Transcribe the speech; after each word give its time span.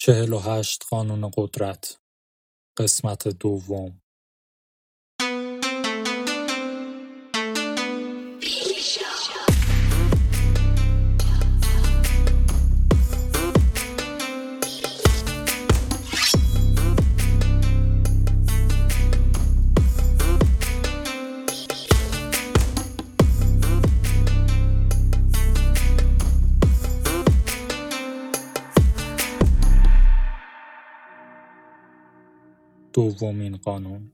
چهل 0.00 0.34
و 0.34 0.38
هشت 0.38 0.84
قانون 0.90 1.30
قدرت 1.36 2.00
قسمت 2.78 3.28
دوم. 3.28 4.02
دومین 32.98 33.56
قانون 33.56 34.12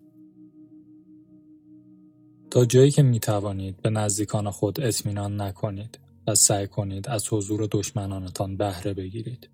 تا 2.50 2.64
جایی 2.64 2.90
که 2.90 3.02
می 3.02 3.20
توانید 3.20 3.82
به 3.82 3.90
نزدیکان 3.90 4.50
خود 4.50 4.80
اطمینان 4.80 5.40
نکنید 5.40 5.98
و 6.26 6.34
سعی 6.34 6.66
کنید 6.66 7.08
از 7.08 7.32
حضور 7.32 7.68
دشمنانتان 7.70 8.56
بهره 8.56 8.94
بگیرید. 8.94 9.50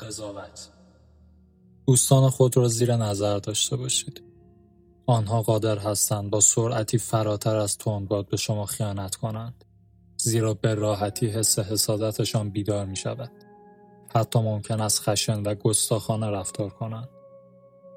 قضاوت 0.00 0.70
دوستان 1.86 2.30
خود 2.30 2.56
را 2.56 2.68
زیر 2.68 2.96
نظر 2.96 3.38
داشته 3.38 3.76
باشید. 3.76 4.22
آنها 5.06 5.42
قادر 5.42 5.78
هستند 5.78 6.30
با 6.30 6.40
سرعتی 6.40 6.98
فراتر 6.98 7.56
از 7.56 7.78
تندباد 7.78 8.28
به 8.28 8.36
شما 8.36 8.66
خیانت 8.66 9.14
کنند. 9.14 9.64
زیرا 10.16 10.54
به 10.54 10.74
راحتی 10.74 11.26
حس 11.26 11.58
حسادتشان 11.58 12.50
بیدار 12.50 12.86
می 12.86 12.96
شود. 12.96 13.49
حتی 14.14 14.38
ممکن 14.38 14.80
است 14.80 15.02
خشن 15.02 15.42
و 15.42 15.54
گستاخانه 15.54 16.30
رفتار 16.30 16.70
کنند. 16.70 17.08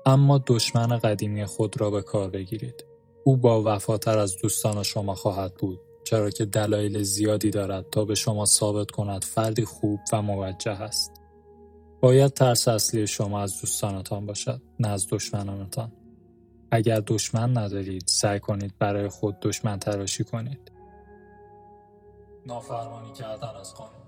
اما 0.05 0.43
دشمن 0.47 0.97
قدیمی 0.97 1.45
خود 1.45 1.81
را 1.81 1.91
به 1.91 2.01
کار 2.01 2.29
بگیرید. 2.29 2.85
او 3.23 3.37
با 3.37 3.63
وفاتر 3.65 4.17
از 4.17 4.37
دوستان 4.37 4.83
شما 4.83 5.15
خواهد 5.15 5.53
بود 5.53 5.79
چرا 6.03 6.29
که 6.29 6.45
دلایل 6.45 7.03
زیادی 7.03 7.49
دارد 7.49 7.89
تا 7.89 8.05
به 8.05 8.15
شما 8.15 8.45
ثابت 8.45 8.91
کند 8.91 9.23
فردی 9.23 9.65
خوب 9.65 9.99
و 10.13 10.21
موجه 10.21 10.71
است. 10.71 11.11
باید 12.01 12.33
ترس 12.33 12.67
اصلی 12.67 13.07
شما 13.07 13.41
از 13.41 13.61
دوستانتان 13.61 14.25
باشد 14.25 14.61
نه 14.79 14.87
از 14.87 15.07
دشمنانتان. 15.09 15.91
اگر 16.71 17.03
دشمن 17.07 17.57
ندارید 17.57 18.03
سعی 18.07 18.39
کنید 18.39 18.73
برای 18.79 19.07
خود 19.07 19.39
دشمن 19.39 19.79
تراشی 19.79 20.23
کنید. 20.23 20.71
نافرمانی 22.45 23.13
کردن 23.13 23.55
از 23.59 23.73
قانون 23.75 24.02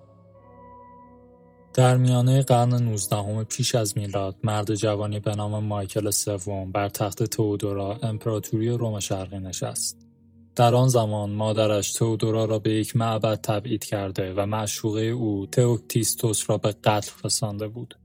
در 1.75 1.97
میانه 1.97 2.41
قرن 2.43 2.83
نوزدهم 2.83 3.43
پیش 3.43 3.75
از 3.75 3.97
میلاد 3.97 4.35
مرد 4.43 4.75
جوانی 4.75 5.19
به 5.19 5.35
نام 5.35 5.63
مایکل 5.63 6.09
سوم 6.09 6.71
بر 6.71 6.89
تخت 6.89 7.23
تئودورا 7.23 7.99
امپراتوری 8.03 8.69
روم 8.69 8.99
شرقی 8.99 9.39
نشست. 9.39 9.97
در 10.55 10.75
آن 10.75 10.87
زمان 10.87 11.29
مادرش 11.29 11.93
تئودورا 11.93 12.45
را 12.45 12.59
به 12.59 12.73
یک 12.73 12.95
معبد 12.95 13.41
تبعید 13.41 13.83
کرده 13.83 14.33
و 14.33 14.45
معشوقه 14.45 15.01
او 15.01 15.45
تئوکتیستوس 15.45 16.49
را 16.49 16.57
به 16.57 16.75
قتل 16.83 17.11
رسانده 17.23 17.67
بود. 17.67 17.95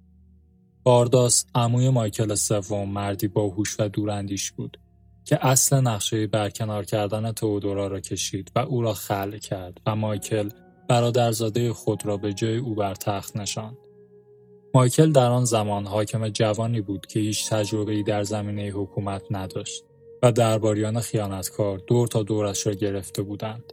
بارداس 0.83 1.47
عموی 1.55 1.89
مایکل 1.89 2.35
سوم 2.35 2.89
مردی 2.89 3.29
باهوش 3.29 3.77
و 3.81 3.89
دوراندیش 3.89 4.53
بود 4.53 4.79
که 5.25 5.47
اصل 5.47 5.81
نقشه 5.81 6.27
برکنار 6.27 6.85
کردن 6.85 7.33
تئودورا 7.33 7.87
را 7.87 8.01
کشید 8.01 8.53
و 8.55 8.59
او 8.59 8.83
را 8.83 8.95
خلع 8.95 9.39
کرد 9.39 9.81
و 9.87 9.97
مایکل 9.97 10.51
برادرزاده 10.91 11.73
خود 11.73 12.07
را 12.07 12.17
به 12.17 12.33
جای 12.33 12.57
او 12.57 12.75
بر 12.75 12.95
تخت 12.95 13.37
نشاند. 13.37 13.79
مایکل 14.75 15.13
در 15.13 15.31
آن 15.31 15.45
زمان 15.45 15.87
حاکم 15.87 16.29
جوانی 16.29 16.81
بود 16.81 17.07
که 17.07 17.21
هیچ 17.21 17.51
تجربه‌ای 17.51 18.03
در 18.03 18.23
زمینه 18.23 18.69
حکومت 18.69 19.23
نداشت 19.31 19.85
و 20.23 20.33
درباریان 20.33 21.01
خیانتکار 21.01 21.79
دور 21.79 22.09
تا 22.09 22.23
دورش 22.23 22.67
را 22.67 22.73
گرفته 22.73 23.23
بودند. 23.23 23.73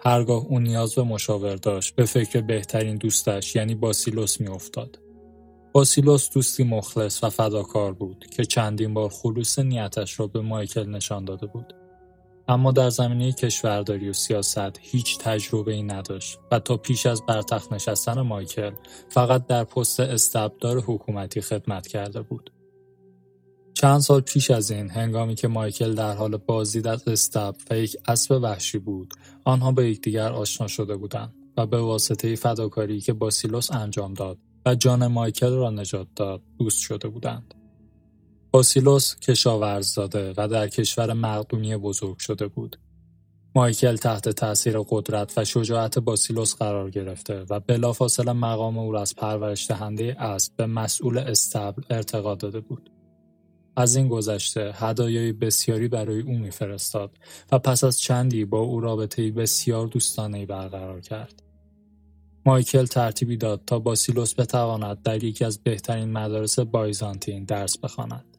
هرگاه 0.00 0.46
او 0.48 0.58
نیاز 0.58 0.94
به 0.94 1.02
مشاور 1.02 1.56
داشت 1.56 1.94
به 1.94 2.04
فکر 2.04 2.40
بهترین 2.40 2.96
دوستش 2.96 3.56
یعنی 3.56 3.74
باسیلوس 3.74 4.40
میافتاد. 4.40 4.98
باسیلوس 5.72 6.30
دوستی 6.30 6.64
مخلص 6.64 7.24
و 7.24 7.30
فداکار 7.30 7.92
بود 7.92 8.26
که 8.36 8.44
چندین 8.44 8.94
بار 8.94 9.08
خلوص 9.08 9.58
نیتش 9.58 10.20
را 10.20 10.26
به 10.26 10.40
مایکل 10.40 10.86
نشان 10.86 11.24
داده 11.24 11.46
بود. 11.46 11.79
اما 12.50 12.72
در 12.72 12.90
زمینه 12.90 13.32
کشورداری 13.32 14.08
و 14.08 14.12
سیاست 14.12 14.78
هیچ 14.80 15.18
تجربه 15.18 15.72
ای 15.72 15.82
نداشت 15.82 16.38
و 16.50 16.58
تا 16.58 16.76
پیش 16.76 17.06
از 17.06 17.26
برتخت 17.26 17.72
نشستن 17.72 18.20
مایکل 18.20 18.70
فقط 19.08 19.46
در 19.46 19.64
پست 19.64 20.00
استبدار 20.00 20.80
حکومتی 20.80 21.40
خدمت 21.40 21.86
کرده 21.86 22.22
بود. 22.22 22.50
چند 23.74 24.00
سال 24.00 24.20
پیش 24.20 24.50
از 24.50 24.70
این 24.70 24.90
هنگامی 24.90 25.34
که 25.34 25.48
مایکل 25.48 25.94
در 25.94 26.14
حال 26.14 26.36
بازدید 26.36 26.86
از 26.86 27.08
استب 27.08 27.54
و 27.70 27.78
یک 27.78 27.96
اسب 28.08 28.42
وحشی 28.42 28.78
بود 28.78 29.14
آنها 29.44 29.72
به 29.72 29.90
یکدیگر 29.90 30.32
آشنا 30.32 30.66
شده 30.66 30.96
بودند 30.96 31.34
و 31.56 31.66
به 31.66 31.80
واسطه 31.80 32.36
فداکاری 32.36 33.00
که 33.00 33.12
باسیلوس 33.12 33.70
انجام 33.72 34.14
داد 34.14 34.38
و 34.66 34.74
جان 34.74 35.06
مایکل 35.06 35.52
را 35.52 35.70
نجات 35.70 36.08
داد 36.16 36.42
دوست 36.58 36.80
شده 36.80 37.08
بودند. 37.08 37.54
باسیلوس 38.52 39.16
کشاورز 39.16 39.94
داده 39.94 40.34
و 40.36 40.48
در 40.48 40.68
کشور 40.68 41.12
مقدونیه 41.12 41.78
بزرگ 41.78 42.18
شده 42.18 42.46
بود. 42.46 42.76
مایکل 43.54 43.96
تحت 43.96 44.28
تأثیر 44.28 44.78
قدرت 44.88 45.38
و 45.38 45.44
شجاعت 45.44 45.98
باسیلوس 45.98 46.54
قرار 46.54 46.90
گرفته 46.90 47.44
و 47.50 47.60
بلافاصله 47.60 48.32
مقام 48.32 48.78
او 48.78 48.92
را 48.92 49.00
از 49.00 49.16
پرورش 49.16 49.70
دهنده 49.70 50.16
اسب 50.18 50.56
به 50.56 50.66
مسئول 50.66 51.18
استبل 51.18 51.82
ارتقا 51.90 52.34
داده 52.34 52.60
بود. 52.60 52.90
از 53.76 53.96
این 53.96 54.08
گذشته 54.08 54.72
هدایای 54.74 55.32
بسیاری 55.32 55.88
برای 55.88 56.20
او 56.20 56.38
میفرستاد 56.38 57.10
و 57.52 57.58
پس 57.58 57.84
از 57.84 58.00
چندی 58.00 58.44
با 58.44 58.58
او 58.58 58.80
رابطه 58.80 59.30
بسیار 59.30 59.86
دوستانه 59.86 60.46
برقرار 60.46 61.00
کرد. 61.00 61.42
مایکل 62.46 62.86
ترتیبی 62.86 63.36
داد 63.36 63.62
تا 63.66 63.78
باسیلوس 63.78 64.34
بتواند 64.34 65.02
در 65.02 65.24
یکی 65.24 65.44
از 65.44 65.62
بهترین 65.62 66.12
مدارس 66.12 66.58
بایزانتین 66.58 67.44
درس 67.44 67.78
بخواند. 67.78 68.29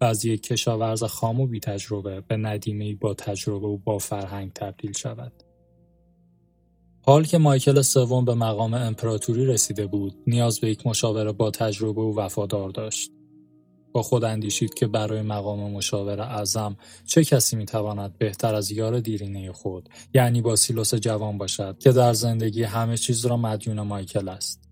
و 0.00 0.04
از 0.04 0.24
یک 0.24 0.42
کشاورز 0.42 1.04
خام 1.04 1.40
و 1.40 1.46
بی 1.46 1.60
تجربه 1.60 2.20
به 2.20 2.36
ندیمه 2.36 2.94
با 2.94 3.14
تجربه 3.14 3.66
و 3.66 3.76
با 3.76 3.98
فرهنگ 3.98 4.52
تبدیل 4.52 4.92
شود. 4.92 5.32
حال 7.06 7.24
که 7.24 7.38
مایکل 7.38 7.82
سوم 7.82 8.24
به 8.24 8.34
مقام 8.34 8.74
امپراتوری 8.74 9.46
رسیده 9.46 9.86
بود، 9.86 10.14
نیاز 10.26 10.60
به 10.60 10.70
یک 10.70 10.86
مشاور 10.86 11.32
با 11.32 11.50
تجربه 11.50 12.02
و 12.02 12.20
وفادار 12.20 12.70
داشت. 12.70 13.10
با 13.92 14.02
خود 14.02 14.24
اندیشید 14.24 14.74
که 14.74 14.86
برای 14.86 15.22
مقام 15.22 15.70
مشاور 15.70 16.20
اعظم 16.20 16.76
چه 17.06 17.24
کسی 17.24 17.56
می‌تواند 17.56 18.18
بهتر 18.18 18.54
از 18.54 18.70
یار 18.70 19.00
دیرینه 19.00 19.52
خود 19.52 19.88
یعنی 20.14 20.42
با 20.42 20.56
سیلوس 20.56 20.94
جوان 20.94 21.38
باشد 21.38 21.78
که 21.78 21.92
در 21.92 22.12
زندگی 22.12 22.62
همه 22.62 22.96
چیز 22.96 23.26
را 23.26 23.36
مدیون 23.36 23.80
مایکل 23.80 24.28
است 24.28 24.63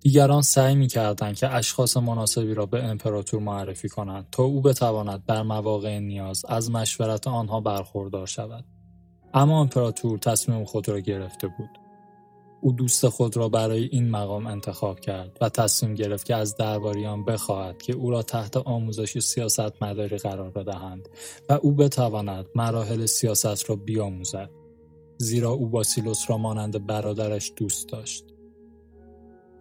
دیگران 0.00 0.42
سعی 0.42 0.74
می‌کردند 0.74 1.36
که 1.36 1.54
اشخاص 1.54 1.96
مناسبی 1.96 2.54
را 2.54 2.66
به 2.66 2.84
امپراتور 2.84 3.40
معرفی 3.40 3.88
کنند 3.88 4.26
تا 4.32 4.42
او 4.42 4.62
بتواند 4.62 5.24
در 5.26 5.42
مواقع 5.42 5.98
نیاز 5.98 6.44
از 6.48 6.70
مشورت 6.70 7.26
آنها 7.26 7.60
برخوردار 7.60 8.26
شود. 8.26 8.64
اما 9.34 9.60
امپراتور 9.60 10.18
تصمیم 10.18 10.64
خود 10.64 10.88
را 10.88 11.00
گرفته 11.00 11.48
بود. 11.48 11.70
او 12.60 12.72
دوست 12.72 13.08
خود 13.08 13.36
را 13.36 13.48
برای 13.48 13.84
این 13.84 14.10
مقام 14.10 14.46
انتخاب 14.46 15.00
کرد 15.00 15.38
و 15.40 15.48
تصمیم 15.48 15.94
گرفت 15.94 16.26
که 16.26 16.34
از 16.34 16.56
درباریان 16.56 17.24
بخواهد 17.24 17.82
که 17.82 17.92
او 17.92 18.10
را 18.10 18.22
تحت 18.22 18.56
آموزش 18.56 19.18
سیاست 19.18 19.82
مداری 19.82 20.16
قرار 20.16 20.50
بدهند 20.50 21.08
و 21.48 21.52
او 21.52 21.74
بتواند 21.74 22.46
مراحل 22.54 23.06
سیاست 23.06 23.70
را 23.70 23.76
بیاموزد 23.76 24.50
زیرا 25.18 25.50
او 25.50 25.68
باسیلوس 25.68 26.30
را 26.30 26.38
مانند 26.38 26.86
برادرش 26.86 27.52
دوست 27.56 27.88
داشت. 27.88 28.27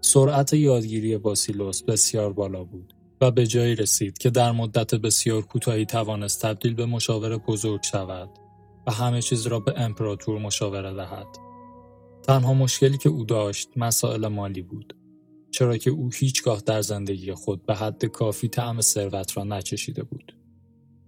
سرعت 0.02 0.54
یادگیری 0.54 1.18
باسیلوس 1.18 1.84
بسیار 1.84 2.34
بالا 2.34 2.64
بود 2.64 2.94
و 3.22 3.32
به 3.32 3.48
جایی 3.48 3.76
رسید 3.76 4.18
که 4.18 4.30
در 4.30 4.52
مدت 4.52 4.96
بسیار 4.96 5.42
کوتاهی 5.42 5.86
توانست 5.86 6.42
تبدیل 6.42 6.74
به 6.74 6.86
مشاور 6.86 7.38
بزرگ 7.38 7.84
شود 7.84 8.30
و 8.88 8.92
همه 8.92 9.22
چیز 9.22 9.48
را 9.48 9.60
به 9.60 9.74
امپراتور 9.78 10.40
مشاوره 10.40 10.94
دهد. 10.94 11.28
تنها 12.24 12.54
مشکلی 12.54 12.98
که 12.98 13.10
او 13.10 13.24
داشت 13.24 13.70
مسائل 13.76 14.28
مالی 14.28 14.62
بود 14.62 14.98
چرا 15.52 15.78
که 15.78 15.90
او 15.90 16.10
هیچگاه 16.14 16.62
در 16.66 16.82
زندگی 16.82 17.34
خود 17.34 17.66
به 17.66 17.76
حد 17.76 18.06
کافی 18.06 18.48
طعم 18.48 18.82
ثروت 18.82 19.38
را 19.38 19.44
نچشیده 19.44 20.04
بود. 20.04 20.36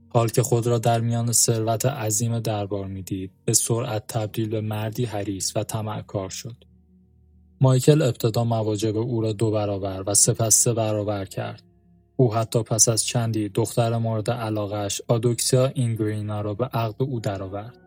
حال 0.10 0.28
که 0.28 0.44
خود 0.44 0.68
را 0.68 0.78
در 0.78 1.02
میان 1.02 1.32
ثروت 1.32 1.86
عظیم 1.86 2.40
دربار 2.40 2.88
می‌دید 2.88 3.32
به 3.46 3.54
سرعت 3.54 4.08
تبدیل 4.08 4.50
به 4.50 4.62
مردی 4.62 5.06
حریص 5.06 5.52
و 5.56 5.64
طمعکار 5.64 6.30
شد. 6.30 6.56
مایکل 7.62 8.02
ابتدا 8.02 8.44
مواجب 8.44 8.98
او 8.98 9.22
را 9.22 9.32
دو 9.32 9.52
برابر 9.52 10.04
و 10.08 10.14
سپس 10.14 10.56
سه 10.56 10.74
برابر 10.74 11.26
کرد. 11.26 11.64
او 12.16 12.34
حتی 12.34 12.64
پس 12.64 12.90
از 12.90 13.04
چندی 13.04 13.50
دختر 13.50 13.98
مورد 13.98 14.32
علاقش 14.32 15.02
آدوکسیا 15.08 15.66
اینگرینا 15.66 16.42
را 16.42 16.54
به 16.54 16.66
عقد 16.66 17.04
او 17.04 17.20
درآورد. 17.20 17.78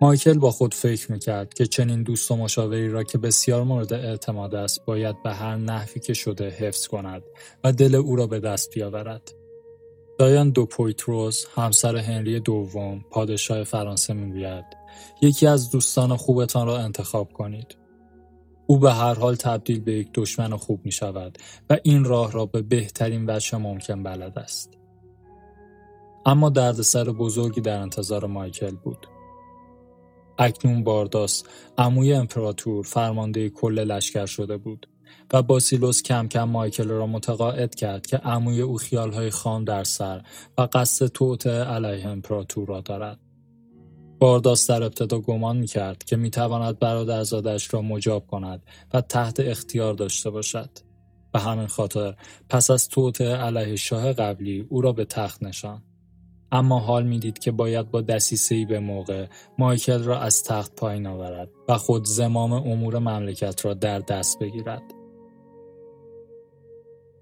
مایکل 0.00 0.38
با 0.38 0.50
خود 0.50 0.74
فکر 0.74 1.12
می‌کرد 1.12 1.54
که 1.54 1.66
چنین 1.66 2.02
دوست 2.02 2.30
و 2.30 2.36
مشاوری 2.36 2.88
را 2.88 3.02
که 3.02 3.18
بسیار 3.18 3.62
مورد 3.64 3.92
اعتماد 3.92 4.54
است 4.54 4.84
باید 4.84 5.22
به 5.22 5.30
هر 5.30 5.56
نحوی 5.56 6.00
که 6.00 6.14
شده 6.14 6.50
حفظ 6.50 6.86
کند 6.86 7.22
و 7.64 7.72
دل 7.72 7.94
او 7.94 8.16
را 8.16 8.26
به 8.26 8.40
دست 8.40 8.74
بیاورد. 8.74 9.32
دایان 10.18 10.50
دو 10.50 10.66
پویتروس 10.66 11.44
همسر 11.54 11.96
هنری 11.96 12.40
دوم 12.40 13.04
پادشاه 13.10 13.64
فرانسه 13.64 14.14
می‌گوید 14.14 14.64
یکی 15.22 15.46
از 15.46 15.70
دوستان 15.70 16.16
خوبتان 16.16 16.66
را 16.66 16.78
انتخاب 16.78 17.32
کنید 17.32 17.77
او 18.70 18.78
به 18.78 18.92
هر 18.92 19.14
حال 19.14 19.34
تبدیل 19.34 19.80
به 19.80 19.92
یک 19.92 20.08
دشمن 20.14 20.56
خوب 20.56 20.80
می 20.84 20.92
شود 20.92 21.38
و 21.70 21.78
این 21.82 22.04
راه 22.04 22.32
را 22.32 22.46
به 22.46 22.62
بهترین 22.62 23.30
وجه 23.30 23.58
ممکن 23.58 24.02
بلد 24.02 24.38
است. 24.38 24.78
اما 26.26 26.50
دردسر 26.50 27.04
بزرگی 27.04 27.60
در 27.60 27.80
انتظار 27.80 28.26
مایکل 28.26 28.70
بود. 28.70 29.06
اکنون 30.38 30.84
بارداس 30.84 31.44
عموی 31.78 32.12
امپراتور 32.12 32.84
فرمانده 32.84 33.50
کل 33.50 33.78
لشکر 33.78 34.26
شده 34.26 34.56
بود 34.56 34.88
و 35.32 35.42
باسیلوس 35.42 36.02
کم 36.02 36.28
کم 36.28 36.44
مایکل 36.44 36.88
را 36.88 37.06
متقاعد 37.06 37.74
کرد 37.74 38.06
که 38.06 38.16
عموی 38.16 38.60
او 38.60 38.76
خیالهای 38.76 39.30
خام 39.30 39.64
در 39.64 39.84
سر 39.84 40.22
و 40.58 40.68
قصد 40.72 41.06
توطعه 41.06 41.64
علیه 41.64 42.08
امپراتور 42.08 42.68
را 42.68 42.80
دارد. 42.80 43.27
بارداس 44.18 44.70
در 44.70 44.82
ابتدا 44.82 45.18
گمان 45.18 45.56
می‌کرد 45.56 46.04
که 46.04 46.16
می‌تواند 46.16 46.78
برادرزادش 46.78 47.74
را 47.74 47.82
مجاب 47.82 48.26
کند 48.26 48.62
و 48.94 49.00
تحت 49.00 49.40
اختیار 49.40 49.94
داشته 49.94 50.30
باشد. 50.30 50.70
به 51.32 51.38
همین 51.38 51.66
خاطر 51.66 52.14
پس 52.48 52.70
از 52.70 52.88
توطعه 52.88 53.36
علیه 53.36 53.76
شاه 53.76 54.12
قبلی 54.12 54.66
او 54.68 54.80
را 54.80 54.92
به 54.92 55.04
تخت 55.04 55.42
نشان. 55.42 55.82
اما 56.52 56.78
حال 56.78 57.06
می‌دید 57.06 57.38
که 57.38 57.50
باید 57.50 57.90
با 57.90 58.04
ای 58.50 58.64
به 58.64 58.80
موقع 58.80 59.26
مایکل 59.58 60.02
را 60.02 60.20
از 60.20 60.44
تخت 60.44 60.74
پایین 60.74 61.06
آورد 61.06 61.50
و 61.68 61.78
خود 61.78 62.04
زمام 62.04 62.52
امور 62.52 62.98
مملکت 62.98 63.64
را 63.64 63.74
در 63.74 63.98
دست 63.98 64.38
بگیرد. 64.38 64.97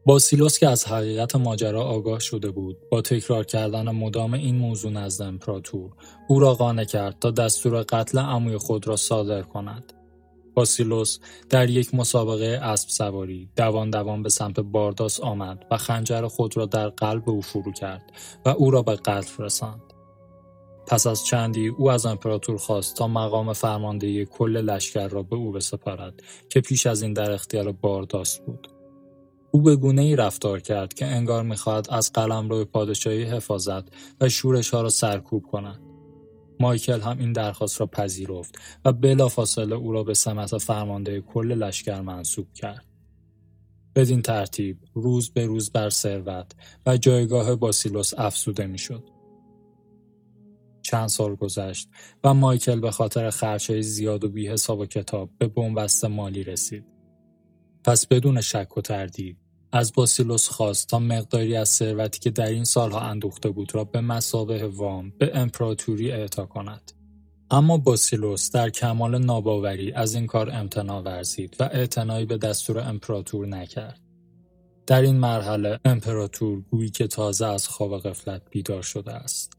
باسیلوس 0.07 0.59
که 0.59 0.69
از 0.69 0.85
حقیقت 0.85 1.37
ماجرا 1.37 1.85
آگاه 1.85 2.21
شده 2.21 2.51
بود 2.51 2.77
با 2.91 3.03
تکرار 3.03 3.45
کردن 3.45 3.91
مدام 3.91 4.35
این 4.35 4.57
موضوع 4.57 4.93
نزد 4.93 5.23
امپراتور 5.23 5.91
او 6.29 6.41
را 6.41 6.55
قانع 6.55 6.85
کرد 6.85 7.19
تا 7.21 7.31
دستور 7.31 7.83
قتل 7.83 8.19
عموی 8.19 8.57
خود 8.57 8.89
را 8.89 8.97
صادر 8.97 9.43
کند. 9.43 9.93
باسیلوس 10.55 11.19
در 11.51 11.71
یک 11.71 11.95
مسابقه 11.95 12.61
اسب 12.63 12.89
سواری 12.89 13.51
دوان 13.57 13.91
دوان 13.91 14.23
به 14.23 14.29
سمت 14.29 14.61
بارداس 14.61 15.21
آمد 15.21 15.67
و 15.71 15.77
خنجر 15.77 16.27
خود 16.27 16.57
را 16.57 16.67
در 16.67 16.89
قلب 16.89 17.31
او 17.31 17.43
فرو 17.43 17.73
کرد 17.73 18.13
و 18.45 18.49
او 18.49 18.71
را 18.71 18.83
به 18.83 18.97
قتل 18.97 19.45
رساند. 19.45 19.83
پس 20.87 21.07
از 21.07 21.25
چندی 21.25 21.69
او 21.69 21.91
از 21.91 22.07
امپراتور 22.07 22.57
خواست 22.57 22.97
تا 22.97 23.09
مقام 23.09 23.53
فرماندهی 23.53 24.25
کل 24.25 24.57
لشکر 24.57 25.09
را 25.09 25.23
به 25.23 25.37
او 25.37 25.53
بسپارد 25.53 26.23
که 26.51 26.61
پیش 26.61 26.87
از 26.87 27.03
این 27.03 27.13
در 27.13 27.31
اختیار 27.31 27.73
بارداس 27.73 28.39
بود. 28.39 28.76
او 29.57 29.63
به 29.63 29.77
گونه 29.77 30.03
ای 30.03 30.17
رفتار 30.17 30.61
کرد 30.61 30.95
که 30.95 31.07
انگار 31.07 31.43
می‌خواهد 31.43 31.87
از 31.91 32.13
روی 32.51 32.65
پادشاهی 32.65 33.23
حفاظت 33.23 33.85
و 34.21 34.29
شورش 34.29 34.71
ها 34.71 34.83
را 34.83 34.89
سرکوب 34.89 35.47
کند. 35.47 35.81
مایکل 36.61 37.01
هم 37.01 37.19
این 37.19 37.33
درخواست 37.33 37.81
را 37.81 37.87
پذیرفت 37.87 38.59
و 38.85 38.93
بلافاصله 38.93 39.75
او 39.75 39.93
را 39.93 40.05
به 40.05 40.15
سمت 40.15 40.59
فرمانده 40.59 41.21
کل 41.21 41.53
لشکر 41.53 42.01
منصوب 42.01 42.53
کرد. 42.53 42.85
بدین 43.95 44.23
ترتیب 44.23 44.79
روز 44.95 45.31
به 45.31 45.47
روز 45.47 45.71
بر 45.71 45.91
ثروت 45.91 46.53
و 46.87 46.97
جایگاه 46.97 47.55
باسیلوس 47.55 48.13
افزوده 48.19 48.67
می‌شد. 48.67 49.09
چند 50.83 51.09
سال 51.09 51.35
گذشت 51.35 51.89
و 52.25 52.35
مایکل 52.35 52.81
به 52.81 52.91
خاطر 52.91 53.31
خرچهای 53.31 53.83
زیاد 53.83 54.25
و 54.25 54.29
بی 54.29 54.49
حساب 54.49 54.79
و 54.79 54.87
کتاب 54.87 55.31
به 55.39 55.49
بنبست 55.49 56.05
مالی 56.05 56.43
رسید. 56.43 56.85
پس 57.85 58.07
بدون 58.07 58.41
شک 58.41 58.77
و 58.77 58.81
تردید 58.81 59.46
از 59.73 59.93
باسیلوس 59.93 60.49
خواست 60.49 60.89
تا 60.89 60.99
مقداری 60.99 61.57
از 61.57 61.69
ثروتی 61.69 62.21
که 62.21 62.31
در 62.31 62.47
این 62.47 62.65
سالها 62.65 63.01
اندوخته 63.01 63.51
بود 63.51 63.75
را 63.75 63.85
به 63.85 64.01
مسابه 64.01 64.67
وام 64.67 65.13
به 65.19 65.31
امپراتوری 65.35 66.13
اعطا 66.13 66.47
کند. 66.47 66.93
اما 67.51 67.79
باسیلوس 67.79 68.51
در 68.51 68.71
کمال 68.71 69.19
ناباوری 69.19 69.93
از 69.93 70.15
این 70.15 70.27
کار 70.27 70.51
امتناع 70.51 71.03
ورزید 71.03 71.57
و 71.61 71.63
اعتنایی 71.73 72.27
به 72.27 72.39
دستور 72.39 72.79
امپراتور 72.79 73.47
نکرد. 73.47 74.01
در 74.87 75.03
این 75.03 75.17
مرحله 75.17 75.81
امپراتور 75.85 76.61
گویی 76.61 76.91
که 76.91 77.07
تازه 77.07 77.47
از 77.47 77.69
خواب 77.69 77.99
غفلت 77.99 78.43
بیدار 78.51 78.83
شده 78.83 79.13
است. 79.13 79.53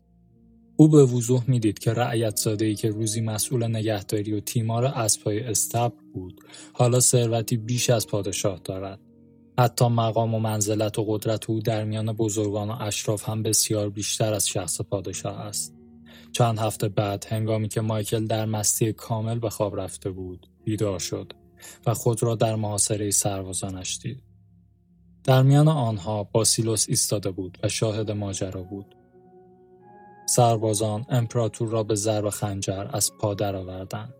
او 0.75 0.88
به 0.88 1.04
وضوح 1.04 1.44
می‌دید 1.48 1.80
که 1.80 1.94
رعیت 1.94 2.48
ای 2.48 2.75
که 2.75 2.89
روزی 2.89 3.21
مسئول 3.21 3.68
نگهداری 3.68 4.33
و 4.33 4.39
تیمار 4.39 4.86
اسبهای 4.86 5.39
استبر 5.39 5.95
بود 6.13 6.39
حالا 6.74 7.00
ثروتی 7.00 7.57
بیش 7.57 7.89
از 7.89 8.07
پادشاه 8.07 8.59
دارد 8.63 9.00
حتی 9.59 9.88
مقام 9.88 10.33
و 10.33 10.39
منزلت 10.39 11.00
و 11.00 11.06
قدرت 11.07 11.50
او 11.50 11.59
در 11.59 11.83
میان 11.83 12.13
بزرگان 12.13 12.69
و 12.69 12.75
اشراف 12.80 13.30
هم 13.30 13.44
بسیار 13.44 13.89
بیشتر 13.89 14.33
از 14.33 14.48
شخص 14.48 14.81
پادشاه 14.81 15.39
است. 15.39 15.74
چند 16.31 16.59
هفته 16.59 16.89
بعد 16.89 17.25
هنگامی 17.30 17.68
که 17.68 17.81
مایکل 17.81 18.25
در 18.25 18.45
مستی 18.45 18.94
کامل 18.94 19.39
به 19.39 19.50
خواب 19.50 19.80
رفته 19.80 20.09
بود 20.12 20.48
بیدار 20.63 21.00
شد 21.00 21.33
و 21.86 21.94
خود 21.94 22.24
را 22.24 22.36
در 22.36 22.56
محاصره 22.56 23.12
سربازانش 23.12 24.00
دید. 24.04 24.24
در 25.24 25.44
میان 25.44 25.68
آنها 25.68 26.24
باسیلوس 26.24 26.86
ایستاده 26.89 27.31
بود 27.31 27.57
و 27.63 27.68
شاهد 27.68 28.12
ماجرا 28.12 28.63
بود. 28.63 28.95
سربازان 30.25 31.06
امپراتور 31.09 31.69
را 31.69 31.83
به 31.83 31.95
ضرب 31.95 32.30
خنجر 32.30 32.88
از 32.94 33.12
پا 33.19 33.33
درآوردند. 33.33 34.13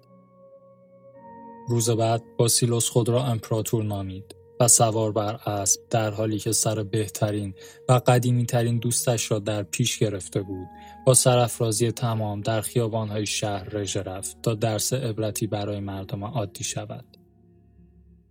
روز 1.69 1.89
بعد 1.89 2.24
باسیلوس 2.38 2.89
خود 2.89 3.10
را 3.10 3.25
امپراتور 3.25 3.84
نامید 3.84 4.37
و 4.59 4.68
سوار 4.68 5.12
بر 5.12 5.36
اسب 5.36 5.81
در 5.89 6.12
حالی 6.12 6.39
که 6.39 6.51
سر 6.51 6.83
بهترین 6.83 7.54
و 7.89 7.94
قدیمی 7.94 8.45
ترین 8.45 8.77
دوستش 8.77 9.31
را 9.31 9.39
در 9.39 9.63
پیش 9.63 9.98
گرفته 9.98 10.42
بود 10.42 10.68
با 11.06 11.13
سرافرازی 11.13 11.92
تمام 11.92 12.42
در 12.42 12.62
خیابانهای 12.62 13.25
شهر 13.25 13.69
رژه 13.69 14.01
رفت 14.01 14.42
تا 14.42 14.54
درس 14.54 14.94
عبرتی 14.94 15.48
برای 15.48 15.80
مردم 15.80 16.24
عادی 16.24 16.63
شود. 16.63 17.06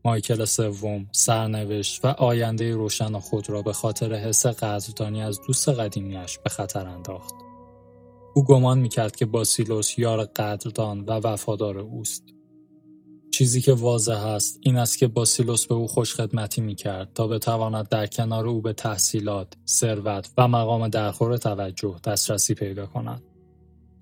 مایکل 0.04 0.44
سوم 0.44 1.06
سرنوشت 1.12 2.04
و 2.04 2.08
آینده 2.08 2.74
روشن 2.74 3.18
خود 3.18 3.50
را 3.50 3.62
به 3.62 3.72
خاطر 3.72 4.14
حس 4.14 4.46
قدردانی 4.46 5.22
از 5.22 5.40
دوست 5.46 5.68
قدیمیش 5.68 6.38
به 6.38 6.50
خطر 6.50 6.86
انداخت. 6.86 7.34
او 8.34 8.44
گمان 8.44 8.78
می‌کرد 8.78 9.16
که 9.16 9.26
باسیلوس 9.26 9.98
یار 9.98 10.24
قدردان 10.24 11.00
و 11.00 11.12
وفادار 11.12 11.78
اوست. 11.78 12.35
چیزی 13.36 13.60
که 13.60 13.72
واضح 13.72 14.26
است 14.26 14.58
این 14.60 14.76
است 14.76 14.98
که 14.98 15.06
باسیلوس 15.06 15.66
به 15.66 15.74
او 15.74 15.88
خوشخدمتی 15.88 16.60
می‌کرد 16.60 17.12
تا 17.14 17.26
بتواند 17.26 17.88
در 17.88 18.06
کنار 18.06 18.46
او 18.46 18.60
به 18.60 18.72
تحصیلات، 18.72 19.52
ثروت 19.68 20.30
و 20.38 20.48
مقام 20.48 20.88
درخور 20.88 21.36
توجه 21.36 21.96
دسترسی 22.04 22.54
پیدا 22.54 22.86
کند. 22.86 23.22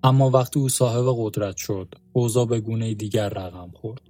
اما 0.02 0.30
وقتی 0.30 0.61
او 0.61 0.68
صاحب 0.68 1.14
قدرت 1.18 1.56
شد، 1.56 1.94
اوضاع 2.12 2.47
به 2.47 2.61
گونه 2.61 2.94
دیگر 2.94 3.28
رقم 3.28 3.70
خورد. 3.75 4.00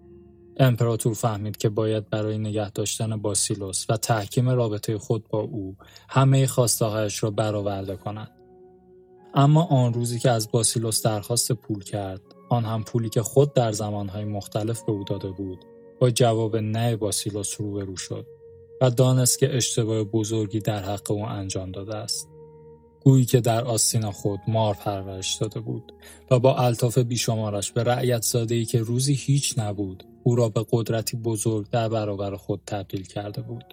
امپراتور 0.57 1.15
فهمید 1.15 1.57
که 1.57 1.69
باید 1.69 2.11
برای 2.11 2.39
نگه 2.39 2.71
داشتن 2.71 3.17
باسیلوس 3.17 3.87
و 3.89 3.97
تحکیم 3.97 4.49
رابطه 4.49 4.99
خود 4.99 5.29
با 5.29 5.41
او 5.41 5.77
همه 6.09 6.47
خواستهایش 6.47 7.23
را 7.23 7.31
برآورده 7.31 7.97
کند. 7.97 8.31
اما 9.35 9.65
آن 9.65 9.95
روزی 9.95 10.19
که 10.19 10.31
از 10.31 10.51
باسیلوس 10.51 11.03
درخواست 11.03 11.53
پول 11.53 11.85
کرد 11.85 12.21
آن 12.49 12.65
هم 12.65 12.85
پولی 12.85 13.09
که 13.09 13.23
خود 13.23 13.55
در 13.55 13.73
زمانهای 13.73 14.25
مختلف 14.25 14.83
به 14.83 14.93
او 14.93 15.05
داده 15.05 15.31
بود 15.31 15.59
با 16.01 16.11
جواب 16.11 16.57
نه 16.57 16.97
باسیلوس 16.97 17.61
روبرو 17.61 17.97
شد 17.97 18.27
و 18.81 18.91
دانست 18.91 19.39
که 19.39 19.57
اشتباه 19.57 20.05
بزرگی 20.05 20.61
در 20.61 20.83
حق 20.83 21.11
او 21.11 21.25
انجام 21.25 21.73
داده 21.73 21.97
است. 21.97 22.29
گویی 23.01 23.25
که 23.25 23.41
در 23.41 23.65
آستین 23.65 24.11
خود 24.11 24.41
مار 24.49 24.75
پرورش 24.75 25.35
داده 25.35 25.61
بود 25.61 25.93
و 26.31 26.39
با 26.39 26.57
الطاف 26.57 26.99
بیشمارش 26.99 27.73
به 27.73 27.85
رعیت 27.85 28.23
زاده 28.23 28.65
که 28.65 28.79
روزی 28.79 29.15
هیچ 29.15 29.59
نبود 29.59 30.05
او 30.23 30.37
را 30.37 30.49
به 30.49 30.67
قدرتی 30.71 31.17
بزرگ 31.17 31.71
در 31.71 31.89
برابر 31.89 32.37
خود 32.37 32.61
تبدیل 32.67 33.07
کرده 33.07 33.43
بود. 33.43 33.65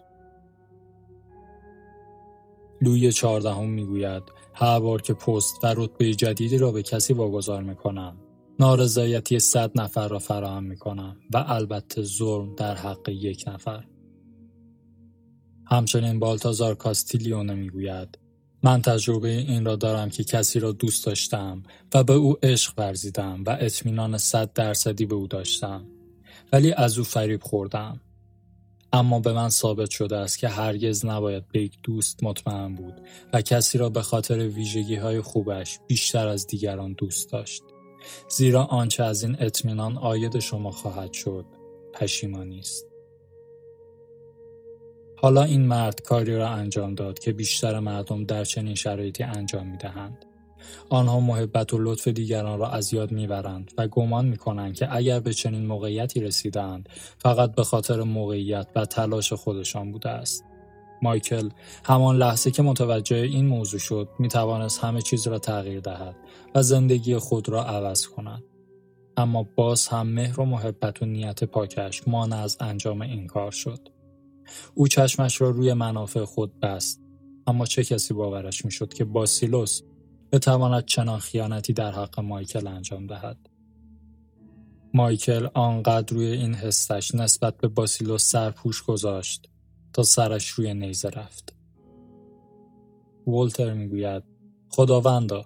لوی 2.81 3.11
چهاردهم 3.11 3.69
می‌گوید 3.69 4.23
هر 4.53 4.79
بار 4.79 5.01
که 5.01 5.13
پست 5.13 5.63
و 5.63 5.73
رتبه 5.77 6.13
جدیدی 6.13 6.57
را 6.57 6.71
به 6.71 6.83
کسی 6.83 7.13
واگذار 7.13 7.63
می‌کنم 7.63 8.17
نارضایتی 8.59 9.39
صد 9.39 9.71
نفر 9.75 10.07
را 10.07 10.19
فراهم 10.19 10.63
می‌کنم 10.63 11.17
و 11.33 11.43
البته 11.47 12.01
ظلم 12.01 12.55
در 12.55 12.75
حق 12.75 13.09
یک 13.09 13.45
نفر. 13.47 13.83
همچنین 15.65 16.19
بالتازار 16.19 16.75
کاستیلیونه 16.75 17.53
می‌گوید 17.53 18.17
من 18.63 18.81
تجربه 18.81 19.29
این 19.29 19.65
را 19.65 19.75
دارم 19.75 20.09
که 20.09 20.23
کسی 20.23 20.59
را 20.59 20.71
دوست 20.71 21.05
داشتم 21.05 21.63
و 21.93 22.03
به 22.03 22.13
او 22.13 22.37
عشق 22.43 22.73
ورزیدم 22.77 23.43
و 23.45 23.57
اطمینان 23.59 24.17
صد 24.17 24.53
درصدی 24.53 25.05
به 25.05 25.15
او 25.15 25.27
داشتم 25.27 25.85
ولی 26.53 26.73
از 26.73 26.97
او 26.97 27.03
فریب 27.03 27.43
خوردم. 27.43 28.01
اما 28.93 29.19
به 29.19 29.33
من 29.33 29.49
ثابت 29.49 29.89
شده 29.89 30.17
است 30.17 30.39
که 30.39 30.47
هرگز 30.47 31.05
نباید 31.05 31.47
به 31.47 31.61
یک 31.61 31.77
دوست 31.83 32.23
مطمئن 32.23 32.75
بود 32.75 33.01
و 33.33 33.41
کسی 33.41 33.77
را 33.77 33.89
به 33.89 34.01
خاطر 34.01 34.47
ویژگی 34.47 34.95
های 34.95 35.21
خوبش 35.21 35.79
بیشتر 35.87 36.27
از 36.27 36.47
دیگران 36.47 36.93
دوست 36.93 37.31
داشت. 37.31 37.63
زیرا 38.29 38.63
آنچه 38.63 39.03
از 39.03 39.23
این 39.23 39.35
اطمینان 39.39 39.97
آید 39.97 40.39
شما 40.39 40.71
خواهد 40.71 41.13
شد 41.13 41.45
پشیمانی 41.93 42.59
است 42.59 42.85
حالا 45.17 45.43
این 45.43 45.65
مرد 45.65 46.01
کاری 46.01 46.35
را 46.35 46.49
انجام 46.49 46.95
داد 46.95 47.19
که 47.19 47.33
بیشتر 47.33 47.79
مردم 47.79 48.23
در 48.23 48.43
چنین 48.43 48.75
شرایطی 48.75 49.23
انجام 49.23 49.67
می 49.67 49.77
دهند. 49.77 50.25
آنها 50.89 51.19
محبت 51.19 51.73
و 51.73 51.77
لطف 51.79 52.07
دیگران 52.07 52.59
را 52.59 52.69
از 52.69 52.93
یاد 52.93 53.11
می‌برند 53.11 53.71
و 53.77 53.87
گمان 53.87 54.25
می‌کنند 54.25 54.75
که 54.75 54.95
اگر 54.95 55.19
به 55.19 55.33
چنین 55.33 55.65
موقعیتی 55.65 56.19
رسیدند 56.19 56.89
فقط 57.17 57.55
به 57.55 57.63
خاطر 57.63 58.01
موقعیت 58.03 58.67
و 58.75 58.85
تلاش 58.85 59.33
خودشان 59.33 59.91
بوده 59.91 60.09
است. 60.09 60.43
مایکل 61.01 61.49
همان 61.85 62.17
لحظه 62.17 62.51
که 62.51 62.63
متوجه 62.63 63.17
این 63.17 63.45
موضوع 63.47 63.79
شد 63.79 64.09
می 64.19 64.29
همه 64.81 65.01
چیز 65.01 65.27
را 65.27 65.39
تغییر 65.39 65.79
دهد 65.79 66.15
و 66.55 66.63
زندگی 66.63 67.17
خود 67.17 67.49
را 67.49 67.65
عوض 67.65 68.07
کند. 68.07 68.43
اما 69.17 69.47
باز 69.55 69.87
هم 69.87 70.07
مهر 70.07 70.39
و 70.39 70.45
محبت 70.45 71.01
و 71.01 71.05
نیت 71.05 71.43
پاکش 71.43 72.07
مانع 72.07 72.37
از 72.37 72.57
انجام 72.59 73.01
این 73.01 73.27
کار 73.27 73.51
شد. 73.51 73.79
او 74.75 74.87
چشمش 74.87 75.41
را 75.41 75.49
روی 75.49 75.73
منافع 75.73 76.23
خود 76.23 76.59
بست 76.59 77.01
اما 77.47 77.65
چه 77.65 77.83
کسی 77.83 78.13
باورش 78.13 78.65
می‌شد 78.65 78.93
که 78.93 79.05
باسیلوس 79.05 79.81
بتواند 80.31 80.85
چنان 80.85 81.19
خیانتی 81.19 81.73
در 81.73 81.91
حق 81.91 82.19
مایکل 82.19 82.67
انجام 82.67 83.07
دهد. 83.07 83.49
مایکل 84.93 85.47
آنقدر 85.53 86.15
روی 86.15 86.25
این 86.25 86.55
حسش 86.55 87.15
نسبت 87.15 87.57
به 87.57 87.67
باسیلوس 87.67 88.31
سرپوش 88.31 88.83
گذاشت 88.83 89.49
تا 89.93 90.03
سرش 90.03 90.47
روی 90.47 90.73
نیزه 90.73 91.09
رفت. 91.09 91.55
ولتر 93.27 93.73
می‌گوید 93.73 94.23
خداوندا 94.69 95.45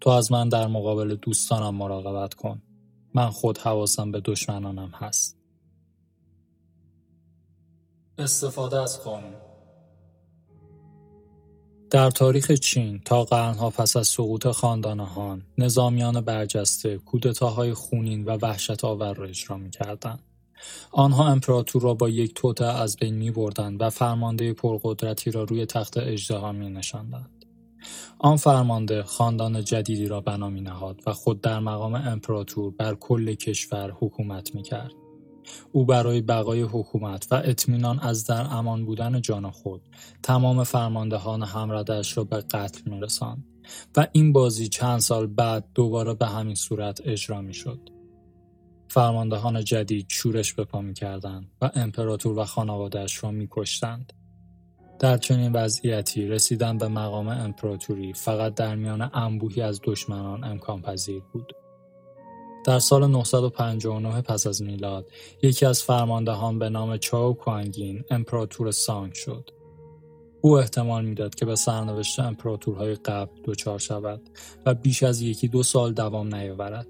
تو 0.00 0.10
از 0.10 0.32
من 0.32 0.48
در 0.48 0.66
مقابل 0.66 1.14
دوستانم 1.14 1.74
مراقبت 1.74 2.34
کن. 2.34 2.62
من 3.14 3.30
خود 3.30 3.58
حواسم 3.58 4.12
به 4.12 4.20
دشمنانم 4.24 4.90
هست. 4.94 5.38
استفاده 8.18 8.80
از 8.80 9.04
قانون 9.04 9.45
در 11.90 12.10
تاریخ 12.10 12.52
چین 12.52 13.00
تا 13.04 13.24
قرنها 13.24 13.70
پس 13.70 13.96
از 13.96 14.08
سقوط 14.08 14.46
خاندان 14.46 15.08
نظامیان 15.58 16.20
برجسته 16.20 16.98
کودتاهای 16.98 17.74
خونین 17.74 18.24
و 18.24 18.38
وحشت 18.42 18.84
آور 18.84 19.14
را 19.14 19.26
اجرا 19.26 19.56
می‌کردند 19.56 20.22
آنها 20.90 21.28
امپراتور 21.28 21.82
را 21.82 21.94
با 21.94 22.08
یک 22.08 22.34
توطعه 22.34 22.66
از 22.66 22.96
بین 22.96 23.14
می 23.14 23.30
بردند 23.30 23.82
و 23.82 23.90
فرمانده 23.90 24.52
پرقدرتی 24.52 25.30
را 25.30 25.42
روی 25.42 25.66
تخت 25.66 25.96
اژدها 25.96 26.52
می 26.52 26.70
نشاندند. 26.70 27.44
آن 28.18 28.36
فرمانده 28.36 29.02
خاندان 29.02 29.64
جدیدی 29.64 30.06
را 30.06 30.20
بنا 30.20 30.48
می 30.48 30.60
نهاد 30.60 31.00
و 31.06 31.12
خود 31.12 31.40
در 31.40 31.58
مقام 31.58 31.94
امپراتور 31.94 32.70
بر 32.70 32.94
کل 32.94 33.34
کشور 33.34 33.90
حکومت 33.90 34.54
می 34.54 34.62
کرد. 34.62 35.05
او 35.72 35.84
برای 35.84 36.20
بقای 36.20 36.62
حکومت 36.62 37.26
و 37.30 37.42
اطمینان 37.44 37.98
از 37.98 38.26
در 38.26 38.46
امان 38.50 38.84
بودن 38.84 39.20
جان 39.20 39.50
خود 39.50 39.82
تمام 40.22 40.64
فرماندهان 40.64 41.42
همردش 41.42 42.16
را 42.16 42.24
به 42.24 42.36
قتل 42.36 42.90
می 42.90 43.00
رسند 43.00 43.44
و 43.96 44.06
این 44.12 44.32
بازی 44.32 44.68
چند 44.68 45.00
سال 45.00 45.26
بعد 45.26 45.64
دوباره 45.74 46.14
به 46.14 46.26
همین 46.26 46.54
صورت 46.54 47.00
اجرا 47.04 47.40
می 47.40 47.54
شد. 47.54 47.90
فرماندهان 48.88 49.64
جدید 49.64 50.06
شورش 50.08 50.52
به 50.52 50.64
پا 50.64 50.80
می‌کردند 50.80 51.50
و 51.62 51.70
امپراتور 51.74 52.38
و 52.38 52.44
خانوادهاش 52.44 53.24
را 53.24 53.30
میکشتند 53.30 54.12
در 54.98 55.18
چنین 55.18 55.52
وضعیتی 55.52 56.28
رسیدن 56.28 56.78
به 56.78 56.88
مقام 56.88 57.28
امپراتوری 57.28 58.12
فقط 58.12 58.54
در 58.54 58.74
میان 58.74 59.10
انبوهی 59.14 59.62
از 59.62 59.80
دشمنان 59.84 60.44
امکان 60.44 60.82
پذیر 60.82 61.22
بود. 61.32 61.55
در 62.66 62.78
سال 62.78 63.06
959 63.06 64.22
پس 64.22 64.46
از 64.46 64.62
میلاد 64.62 65.10
یکی 65.42 65.66
از 65.66 65.82
فرماندهان 65.82 66.58
به 66.58 66.68
نام 66.68 66.96
چاو 66.96 67.34
کوانگین 67.34 68.04
امپراتور 68.10 68.70
سانگ 68.70 69.12
شد. 69.12 69.50
او 70.40 70.58
احتمال 70.58 71.04
می‌داد 71.04 71.34
که 71.34 71.44
به 71.44 71.56
سرنوشت 71.56 72.20
امپراتورهای 72.20 72.94
قبل 72.94 73.32
دچار 73.44 73.78
شود 73.78 74.20
و 74.66 74.74
بیش 74.74 75.02
از 75.02 75.20
یکی 75.20 75.48
دو 75.48 75.62
سال 75.62 75.92
دوام 75.92 76.34
نیاورد. 76.34 76.86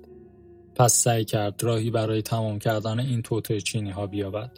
پس 0.75 0.95
سعی 0.95 1.25
کرد 1.25 1.65
راهی 1.65 1.91
برای 1.91 2.23
تمام 2.23 2.59
کردن 2.59 3.01
این 3.01 3.23
توطعه 3.23 3.61
چینی 3.61 3.91
ها 3.91 4.07
بیابد. 4.07 4.51